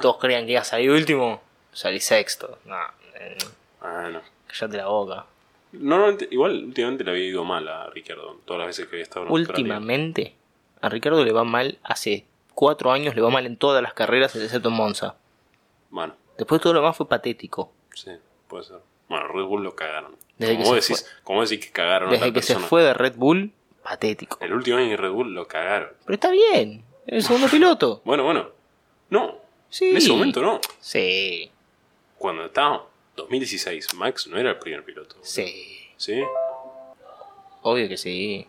todos 0.00 0.16
creían 0.16 0.46
que 0.46 0.52
iba 0.52 0.62
a 0.62 0.64
salir 0.64 0.90
último, 0.90 1.42
salí 1.72 2.00
sexto. 2.00 2.58
No, 2.64 2.76
eh, 3.16 3.36
Ah, 3.80 4.08
no. 4.12 4.20
callate 4.46 4.76
la 4.76 4.86
boca. 4.86 5.26
Normalmente, 5.72 6.28
igual 6.30 6.64
últimamente 6.64 7.04
le 7.04 7.10
había 7.10 7.26
ido 7.26 7.44
mal 7.44 7.68
a 7.68 7.90
Ricardo, 7.90 8.40
todas 8.44 8.58
las 8.60 8.68
veces 8.68 8.86
que 8.86 8.96
había 8.96 9.02
estado 9.02 9.26
en 9.26 9.30
Australia. 9.30 9.50
Últimamente, 9.50 10.34
a 10.80 10.88
Ricardo 10.88 11.24
le 11.24 11.32
va 11.32 11.44
mal, 11.44 11.78
hace 11.82 12.24
cuatro 12.54 12.90
años 12.90 13.14
le 13.14 13.20
va 13.20 13.30
mal 13.30 13.46
en 13.46 13.56
todas 13.56 13.82
las 13.82 13.92
carreras, 13.92 14.34
excepto 14.34 14.70
en 14.70 14.74
Monza. 14.74 15.16
Bueno, 15.90 16.14
Después 16.38 16.60
todo 16.60 16.72
lo 16.72 16.80
demás 16.80 16.96
fue 16.96 17.08
patético. 17.08 17.72
sí, 17.94 18.12
puede 18.46 18.64
ser. 18.64 18.78
Bueno, 19.08 19.26
Red 19.28 19.44
Bull 19.44 19.64
lo 19.64 19.74
cagaron. 19.74 20.16
Desde 20.38 20.54
como, 20.54 20.64
que 20.64 20.70
vos 20.76 20.84
se 20.84 20.92
decís, 20.92 21.10
como 21.24 21.42
decís 21.42 21.66
que 21.66 21.72
cagaron 21.72 22.10
Desde 22.10 22.32
que 22.32 22.42
se 22.42 22.56
fue 22.56 22.82
de 22.82 22.94
Red 22.94 23.14
Bull, 23.16 23.52
patético. 23.82 24.38
El 24.40 24.52
último 24.52 24.76
año 24.76 24.92
en 24.92 24.98
Red 24.98 25.10
Bull 25.10 25.34
lo 25.34 25.48
cagaron. 25.48 25.90
Pero 26.04 26.14
está 26.14 26.30
bien. 26.30 26.84
El 27.06 27.22
segundo 27.22 27.48
piloto. 27.48 28.02
Bueno, 28.04 28.22
bueno. 28.24 28.50
No. 29.10 29.36
Sí. 29.70 29.90
En 29.90 29.96
ese 29.96 30.10
momento 30.10 30.42
no. 30.42 30.60
Sí. 30.78 31.50
Cuando 32.18 32.44
estaba 32.44 32.86
2016, 33.18 33.94
Max 33.94 34.26
no 34.26 34.38
era 34.38 34.50
el 34.50 34.59
primer 34.59 34.85
piloto. 34.85 35.16
Sí. 35.22 35.88
¿Sí? 35.96 36.22
Obvio 37.62 37.88
que 37.88 37.96
sí. 37.96 38.46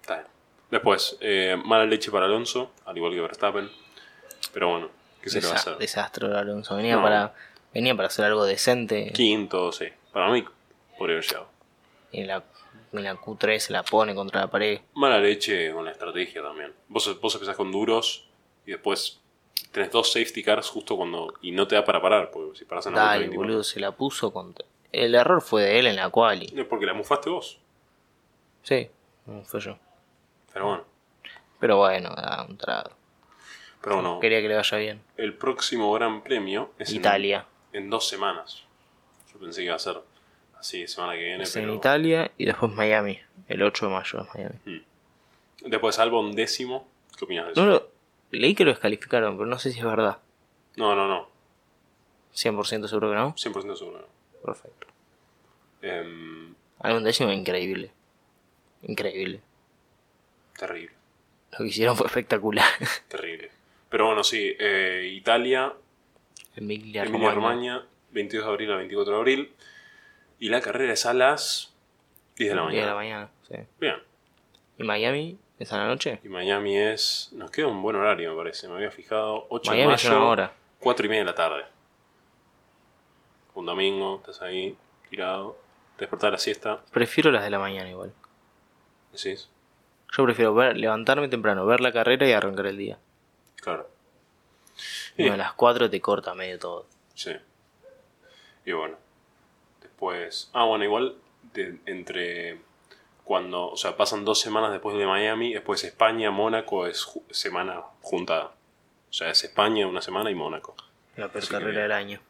Está 0.00 0.14
bien. 0.16 0.26
Después, 0.70 1.16
eh, 1.20 1.56
mala 1.64 1.84
leche 1.84 2.10
para 2.10 2.26
Alonso, 2.26 2.72
al 2.84 2.96
igual 2.96 3.12
que 3.12 3.20
Verstappen. 3.20 3.70
Pero 4.52 4.68
bueno, 4.70 4.88
¿qué 5.22 5.30
se 5.30 5.40
le 5.40 5.46
va 5.46 5.52
a 5.54 5.56
hacer? 5.56 5.76
desastre 5.78 6.28
de 6.28 6.38
Alonso. 6.38 6.76
Venía 6.76 6.96
No. 6.96 7.02
para. 7.02 7.34
Venía 7.74 7.94
para 7.94 8.08
hacer 8.08 8.26
algo 8.26 8.44
decente. 8.44 9.12
Quinto, 9.14 9.72
sí. 9.72 9.86
Para 10.12 10.30
mí, 10.30 10.44
podría 10.98 11.16
haber 11.16 11.24
llegado. 11.26 11.48
Y 12.10 12.20
en 12.20 12.26
la, 12.26 12.44
en 12.92 13.02
la 13.04 13.14
Q3 13.16 13.58
se 13.58 13.72
la 13.72 13.82
pone 13.82 14.14
contra 14.14 14.42
la 14.42 14.50
pared. 14.50 14.80
Mala 14.94 15.18
leche 15.18 15.72
con 15.72 15.86
la 15.86 15.92
estrategia 15.92 16.42
también. 16.42 16.74
Vos, 16.88 17.18
vos 17.18 17.34
empezás 17.34 17.56
con 17.56 17.72
duros 17.72 18.28
y 18.66 18.72
después 18.72 19.21
tenés 19.70 19.90
dos 19.90 20.12
safety 20.12 20.42
cars 20.42 20.68
justo 20.68 20.96
cuando. 20.96 21.34
y 21.42 21.52
no 21.52 21.66
te 21.68 21.74
da 21.74 21.84
para 21.84 22.00
parar, 22.02 22.30
porque 22.30 22.58
si 22.58 22.64
paras 22.64 22.86
en 22.86 22.94
la 22.94 23.02
Dale, 23.04 23.18
24. 23.20 23.46
boludo, 23.48 23.64
se 23.64 23.80
la 23.80 23.92
puso 23.92 24.32
contra. 24.32 24.66
El 24.90 25.14
error 25.14 25.40
fue 25.40 25.62
de 25.62 25.78
él 25.78 25.86
en 25.86 25.96
la 25.96 26.10
quali. 26.10 26.52
Es 26.56 26.64
porque 26.66 26.86
la 26.86 26.94
mufaste 26.94 27.30
vos. 27.30 27.58
Sí, 28.62 28.88
no 29.26 29.42
fue 29.44 29.60
yo. 29.60 29.78
Pero 30.52 30.66
bueno. 30.66 30.84
Pero 31.58 31.76
bueno, 31.78 32.10
da 32.14 32.44
un 32.48 32.56
trago. 32.56 32.90
Pero 33.80 33.96
bueno, 33.96 34.20
Quería 34.20 34.40
que 34.40 34.48
le 34.48 34.54
vaya 34.56 34.78
bien. 34.78 35.02
el 35.16 35.34
próximo 35.34 35.92
gran 35.92 36.22
premio 36.22 36.70
es 36.78 36.90
en- 36.90 36.96
Italia. 36.96 37.46
En, 37.72 37.88
dos 37.90 38.06
semanas. 38.08 38.62
Yo 39.32 39.40
pensé 39.40 39.60
que 39.62 39.66
iba 39.66 39.74
a 39.76 39.78
ser 39.78 39.96
así, 40.58 40.86
semana 40.86 41.14
que 41.14 41.24
viene, 41.24 41.42
Es 41.44 41.56
en 41.56 41.62
pero. 41.62 41.74
Italia 41.74 42.30
y 42.36 42.44
después 42.44 42.70
Miami. 42.72 43.18
El 43.48 43.62
8 43.62 43.86
de 43.86 43.92
mayo 43.92 44.20
es 44.20 44.26
Miami. 44.34 44.84
Después 45.62 45.98
Albon 45.98 46.32
décimo. 46.34 46.86
¿Qué 47.18 47.24
opinas 47.24 47.46
de 47.46 47.52
eso? 47.52 47.64
No 47.64 47.70
lo, 47.70 47.88
leí 48.38 48.54
que 48.54 48.64
lo 48.64 48.70
descalificaron, 48.70 49.36
pero 49.36 49.46
no 49.48 49.58
sé 49.58 49.72
si 49.72 49.78
es 49.78 49.84
verdad. 49.84 50.18
No, 50.76 50.94
no, 50.94 51.06
no. 51.08 51.28
100% 52.34 52.86
seguro 52.88 53.10
que 53.10 53.16
no. 53.16 53.34
100% 53.34 53.76
seguro. 53.76 54.08
Perfecto. 54.44 54.86
Em, 55.82 56.54
Algún 56.80 57.04
décimo 57.04 57.30
increíble. 57.32 57.90
Increíble. 58.82 59.40
terrible, 60.58 60.92
Lo 61.52 61.58
que 61.58 61.66
hicieron 61.66 61.96
fue 61.96 62.06
espectacular. 62.06 62.66
terrible. 63.08 63.50
Pero 63.88 64.06
bueno, 64.06 64.24
sí, 64.24 64.54
eh, 64.58 65.10
Italia, 65.14 65.72
Emilia 66.56 67.02
Emilia 67.02 67.04
Romagna. 67.04 67.34
Romagna, 67.34 67.86
22 68.12 68.44
de 68.46 68.50
abril 68.50 68.72
a 68.72 68.76
24 68.76 69.12
de 69.14 69.18
abril. 69.18 69.52
Y 70.38 70.48
la 70.48 70.60
carrera 70.60 70.92
es 70.94 71.04
a 71.06 71.14
las 71.14 71.72
10 72.36 72.50
de 72.50 72.56
la 72.56 72.62
10 72.68 72.72
de 72.82 72.86
la 72.86 72.94
mañana. 72.94 72.94
mañana, 72.94 73.30
sí. 73.48 73.56
Bien. 73.80 73.96
¿Y 74.78 74.82
Miami? 74.84 75.38
¿Es 75.62 75.72
a 75.72 75.78
la 75.78 75.86
noche? 75.86 76.18
Y 76.24 76.28
Miami 76.28 76.76
es. 76.76 77.28
Nos 77.32 77.52
queda 77.52 77.68
un 77.68 77.80
buen 77.82 77.94
horario, 77.94 78.32
me 78.32 78.36
parece. 78.36 78.66
Me 78.66 78.74
había 78.74 78.90
fijado. 78.90 79.46
8 79.48 79.70
de 79.70 79.76
Miami 79.76 79.94
es 79.94 80.04
mayo. 80.04 80.16
una 80.16 80.26
hora. 80.28 80.52
4 80.80 81.06
y 81.06 81.08
media 81.08 81.20
de 81.22 81.26
la 81.26 81.34
tarde. 81.36 81.64
Un 83.54 83.66
domingo, 83.66 84.16
estás 84.16 84.42
ahí, 84.42 84.76
tirado. 85.08 85.56
Te 85.96 86.02
despertás 86.06 86.28
a 86.28 86.30
la 86.32 86.38
siesta. 86.38 86.80
Prefiero 86.90 87.30
las 87.30 87.44
de 87.44 87.50
la 87.50 87.60
mañana 87.60 87.88
igual. 87.88 88.12
Decís, 89.12 89.48
Yo 90.16 90.24
prefiero 90.24 90.52
ver, 90.52 90.76
levantarme 90.76 91.28
temprano, 91.28 91.64
ver 91.64 91.80
la 91.80 91.92
carrera 91.92 92.26
y 92.28 92.32
arrancar 92.32 92.66
el 92.66 92.76
día. 92.78 92.98
claro. 93.56 93.88
Uno 95.18 95.26
Sí. 95.26 95.30
de 95.30 95.36
las 95.36 95.52
4 95.52 95.88
te 95.90 96.00
corta 96.00 96.34
medio 96.34 96.58
todo. 96.58 96.86
Sí. 97.14 97.36
Y 98.64 98.72
bueno. 98.72 98.96
Después. 99.80 100.50
Ah, 100.54 100.64
bueno, 100.64 100.84
igual. 100.84 101.14
de- 101.52 101.78
entre. 101.86 102.58
Cuando. 103.24 103.70
O 103.70 103.76
sea, 103.76 103.96
pasan 103.96 104.24
dos 104.24 104.40
semanas 104.40 104.72
después 104.72 104.96
de 104.96 105.06
Miami. 105.06 105.52
Después 105.54 105.84
España, 105.84 106.30
Mónaco 106.30 106.86
es 106.86 107.06
ju- 107.06 107.22
semana 107.30 107.82
juntada. 108.00 108.46
O 109.10 109.12
sea, 109.12 109.30
es 109.30 109.44
España 109.44 109.86
una 109.86 110.00
semana 110.02 110.30
y 110.30 110.34
Mónaco. 110.34 110.74
La 111.16 111.28
peor 111.28 111.42
Así 111.44 111.52
carrera 111.52 111.82
del 111.82 111.92
año. 111.92 112.20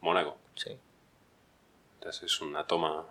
Mónaco. 0.00 0.36
Sí. 0.54 0.76
Entonces 1.98 2.22
es 2.24 2.40
una 2.40 2.64
toma. 2.66 3.04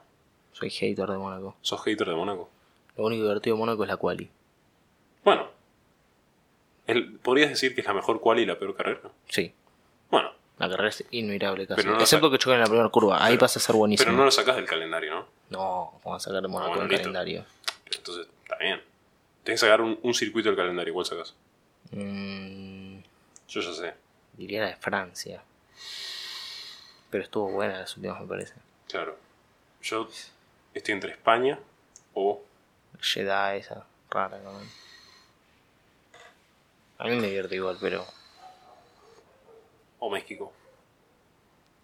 Soy 0.54 0.70
hater 0.70 1.08
de 1.10 1.18
Mónaco. 1.18 1.56
¿Sos 1.62 1.82
hater 1.84 2.08
de 2.08 2.16
Mónaco? 2.16 2.50
Lo 2.98 3.06
único 3.06 3.24
divertido 3.24 3.56
de 3.56 3.60
Mónaco 3.60 3.84
es 3.84 3.90
la 3.90 3.98
quali. 3.98 4.30
Bueno. 5.24 5.48
El, 6.88 7.18
¿Podrías 7.20 7.50
decir 7.50 7.74
que 7.76 7.82
es 7.82 7.88
la 7.88 7.94
mejor 7.94 8.20
quali 8.20 8.42
y 8.42 8.46
la 8.46 8.58
peor 8.60 8.76
carrera? 8.76 9.00
Sí. 9.30 9.54
Bueno. 10.10 10.32
La 10.60 10.70
carrera 10.70 10.90
es 10.90 11.06
inmirable 11.12 11.66
casi. 11.68 11.88
No 11.88 12.00
Excepto 12.00 12.30
que 12.30 12.38
choquen 12.38 12.56
en 12.56 12.62
la 12.62 12.68
primera 12.68 12.90
curva. 12.90 13.24
Ahí 13.24 13.38
pasa 13.38 13.60
a 13.60 13.62
ser 13.62 13.76
buenísimo. 13.76 14.06
Pero 14.08 14.18
no 14.18 14.26
lo 14.26 14.32
sacás 14.32 14.58
del 14.58 14.66
calendario, 14.66 15.14
¿no? 15.16 15.26
No, 15.52 16.00
vamos 16.04 16.24
a 16.24 16.30
sacar 16.30 16.42
de 16.42 16.48
Mónaco 16.48 16.70
bueno, 16.72 16.84
el 16.86 16.90
listo. 16.90 17.04
calendario. 17.04 17.46
Entonces, 17.94 18.28
está 18.44 18.58
bien. 18.58 18.82
Tienes 19.44 19.60
que 19.62 19.68
sacar 19.68 19.82
un, 19.82 20.00
un 20.02 20.14
circuito 20.14 20.50
del 20.50 20.56
calendario. 20.58 20.94
¿Cuál 20.94 21.06
sacas? 21.06 21.34
Mm, 21.92 23.00
Yo 23.50 23.62
ya 23.62 23.74
sé. 23.74 23.94
diría 24.34 24.62
la 24.62 24.68
de 24.70 24.76
Francia. 24.78 25.44
Pero 27.10 27.24
estuvo 27.24 27.52
buena 27.52 27.80
las 27.80 27.96
últimas, 27.98 28.22
me 28.22 28.28
parece. 28.28 28.54
Claro. 28.88 29.18
Yo 29.82 30.08
estoy 30.74 30.94
entre 30.94 31.12
España 31.12 31.60
o 32.14 32.42
Jeddah 33.02 33.56
esa, 33.56 33.86
rara 34.10 34.42
también. 34.42 34.70
A 36.98 37.06
mí 37.06 37.16
me 37.16 37.28
divierte 37.28 37.56
igual, 37.56 37.78
pero... 37.82 38.06
o 40.00 40.10
México. 40.10 40.54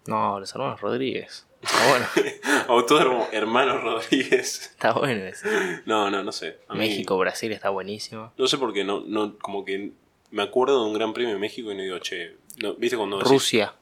No, 0.08 0.40
los 0.40 0.50
hermanos 0.52 0.80
Rodríguez. 0.80 1.46
Está 1.60 1.88
bueno, 1.88 2.06
Autódromo 2.68 3.28
Hermano 3.32 3.78
Rodríguez. 3.80 4.70
está 4.70 4.92
bueno 4.92 5.24
ese. 5.24 5.82
No, 5.86 6.10
no, 6.10 6.22
no 6.22 6.32
sé. 6.32 6.58
A 6.68 6.74
mí- 6.74 6.80
México, 6.80 7.18
Brasil 7.18 7.52
está 7.52 7.70
buenísimo. 7.70 8.32
No 8.38 8.46
sé 8.46 8.58
por 8.58 8.72
qué, 8.72 8.84
no, 8.84 9.00
no, 9.00 9.36
como 9.38 9.64
que 9.64 9.90
me 10.30 10.42
acuerdo 10.42 10.82
de 10.84 10.90
un 10.90 10.94
gran 10.94 11.12
premio 11.12 11.34
de 11.34 11.40
México 11.40 11.70
y 11.72 11.74
no 11.74 11.82
digo, 11.82 11.98
che, 11.98 12.36
no, 12.62 12.74
¿viste 12.74 12.96
cuando 12.96 13.18
decís- 13.18 13.28
Rusia, 13.30 13.74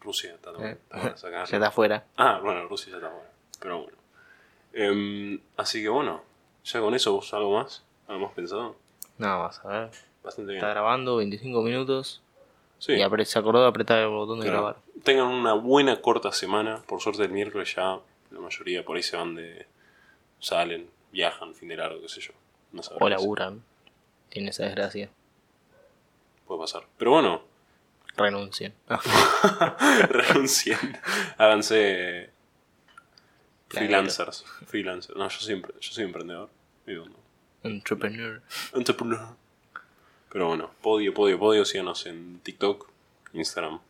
Rusia, 0.00 0.34
está, 0.34 0.50
eh, 0.60 0.76
está 0.82 0.96
bueno 0.98 1.16
sacarlo. 1.18 1.46
ya 1.50 1.56
está 1.56 1.68
afuera. 1.68 2.04
Ah, 2.16 2.40
bueno, 2.42 2.66
Rusia 2.66 2.90
ya 2.90 2.96
está 2.96 3.08
bueno. 3.08 3.28
Pero 3.60 3.82
bueno. 3.82 3.98
Em, 4.72 5.40
así 5.56 5.82
que 5.82 5.88
bueno, 5.88 6.22
ya 6.64 6.80
con 6.80 6.94
eso, 6.94 7.12
¿vos 7.12 7.32
algo 7.34 7.58
más? 7.58 7.84
¿Algo 8.06 8.26
más 8.26 8.34
pensado? 8.34 8.76
Nada 9.18 9.38
más, 9.38 9.60
a 9.64 9.68
ver. 9.68 9.90
Bastante 10.22 10.52
bien. 10.52 10.64
Está 10.64 10.70
grabando 10.70 11.16
25 11.16 11.62
minutos 11.62 12.22
Sí, 12.78 12.92
y 12.92 13.00
apre- 13.00 13.24
se 13.24 13.38
acordó 13.38 13.62
de 13.62 13.68
apretar 13.68 13.98
el 13.98 14.08
botón 14.08 14.38
de 14.40 14.46
claro. 14.46 14.58
grabar. 14.62 14.76
Tengan 15.02 15.26
una 15.26 15.52
buena 15.54 16.00
corta 16.00 16.32
semana. 16.32 16.82
Por 16.86 17.00
suerte 17.00 17.22
el 17.24 17.30
miércoles 17.30 17.74
ya 17.74 17.98
la 18.30 18.40
mayoría 18.40 18.84
por 18.84 18.96
ahí 18.96 19.02
se 19.02 19.16
van 19.16 19.34
de... 19.34 19.66
Salen, 20.40 20.88
viajan, 21.10 21.54
fin 21.54 21.68
de 21.68 21.76
largo, 21.76 22.00
qué 22.00 22.08
sé 22.08 22.20
yo. 22.20 22.32
No 22.72 22.82
O 23.00 23.08
laburan. 23.08 23.62
Tiene 24.28 24.50
esa 24.50 24.64
desgracia. 24.66 25.10
Puede 26.46 26.60
pasar. 26.60 26.84
Pero 26.96 27.10
bueno, 27.12 27.42
Renuncien. 28.16 28.74
renuncien. 30.10 30.78
Háganse 31.38 32.30
freelancers. 33.68 34.44
Freelancers. 34.66 35.16
No, 35.16 35.28
yo 35.28 35.40
siempre, 35.40 35.72
yo 35.80 35.92
soy 35.92 36.04
emprendedor. 36.04 36.50
Vivo, 36.86 37.06
¿no? 37.06 37.14
Entrepreneur. 37.62 38.40
Entrepreneur. 38.74 39.28
Pero 40.30 40.48
bueno, 40.48 40.70
podio, 40.82 41.14
podio, 41.14 41.38
podio. 41.38 41.64
Síganos 41.64 42.06
en 42.06 42.40
TikTok, 42.40 42.88
Instagram. 43.32 43.80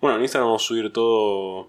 Bueno, 0.00 0.16
en 0.16 0.22
Instagram 0.22 0.48
vamos 0.48 0.64
a 0.64 0.66
subir 0.66 0.92
todo, 0.92 1.68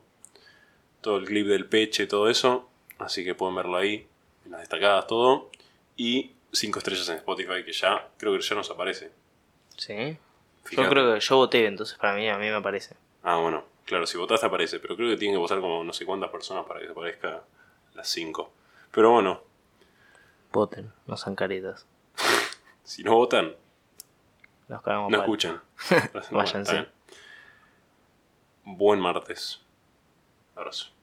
todo 1.01 1.17
el 1.17 1.25
clip 1.25 1.47
del 1.47 1.65
peche, 1.65 2.07
todo 2.07 2.29
eso. 2.29 2.67
Así 2.99 3.23
que 3.23 3.35
pueden 3.35 3.55
verlo 3.55 3.77
ahí, 3.77 4.07
en 4.45 4.51
las 4.51 4.61
destacadas, 4.61 5.07
todo. 5.07 5.49
Y 5.95 6.31
5 6.51 6.79
estrellas 6.79 7.09
en 7.09 7.17
Spotify, 7.17 7.63
que 7.63 7.73
ya 7.73 8.09
creo 8.17 8.33
que 8.33 8.41
ya 8.41 8.55
nos 8.55 8.69
aparece. 8.71 9.11
¿Sí? 9.75 10.17
Yo 10.71 10.89
creo 10.89 11.13
que 11.13 11.19
yo 11.19 11.37
voté, 11.37 11.65
entonces 11.65 11.97
para 11.97 12.15
mí, 12.15 12.27
a 12.27 12.37
mí 12.37 12.49
me 12.49 12.61
parece. 12.61 12.95
Ah, 13.23 13.37
bueno, 13.37 13.63
claro, 13.85 14.05
si 14.05 14.17
votaste 14.17 14.45
aparece, 14.45 14.79
pero 14.79 14.95
creo 14.95 15.09
que 15.09 15.17
tienen 15.17 15.35
que 15.35 15.39
votar 15.39 15.61
como 15.61 15.83
no 15.83 15.93
sé 15.93 16.05
cuántas 16.05 16.29
personas 16.29 16.65
para 16.65 16.79
que 16.79 16.87
te 16.87 16.91
aparezca 16.91 17.43
las 17.93 18.07
5. 18.09 18.51
Pero 18.91 19.11
bueno, 19.11 19.41
Voten, 20.51 20.91
no 21.05 21.17
sean 21.17 21.35
caretas. 21.35 21.85
si 22.83 23.03
no 23.03 23.15
votan, 23.15 23.55
Los 24.67 24.81
cagamos 24.81 25.11
no 25.11 25.19
escuchan. 25.19 25.61
Váyanse. 26.31 26.87
Buen 28.63 28.99
martes. 28.99 29.61
Abrazo. 30.55 30.96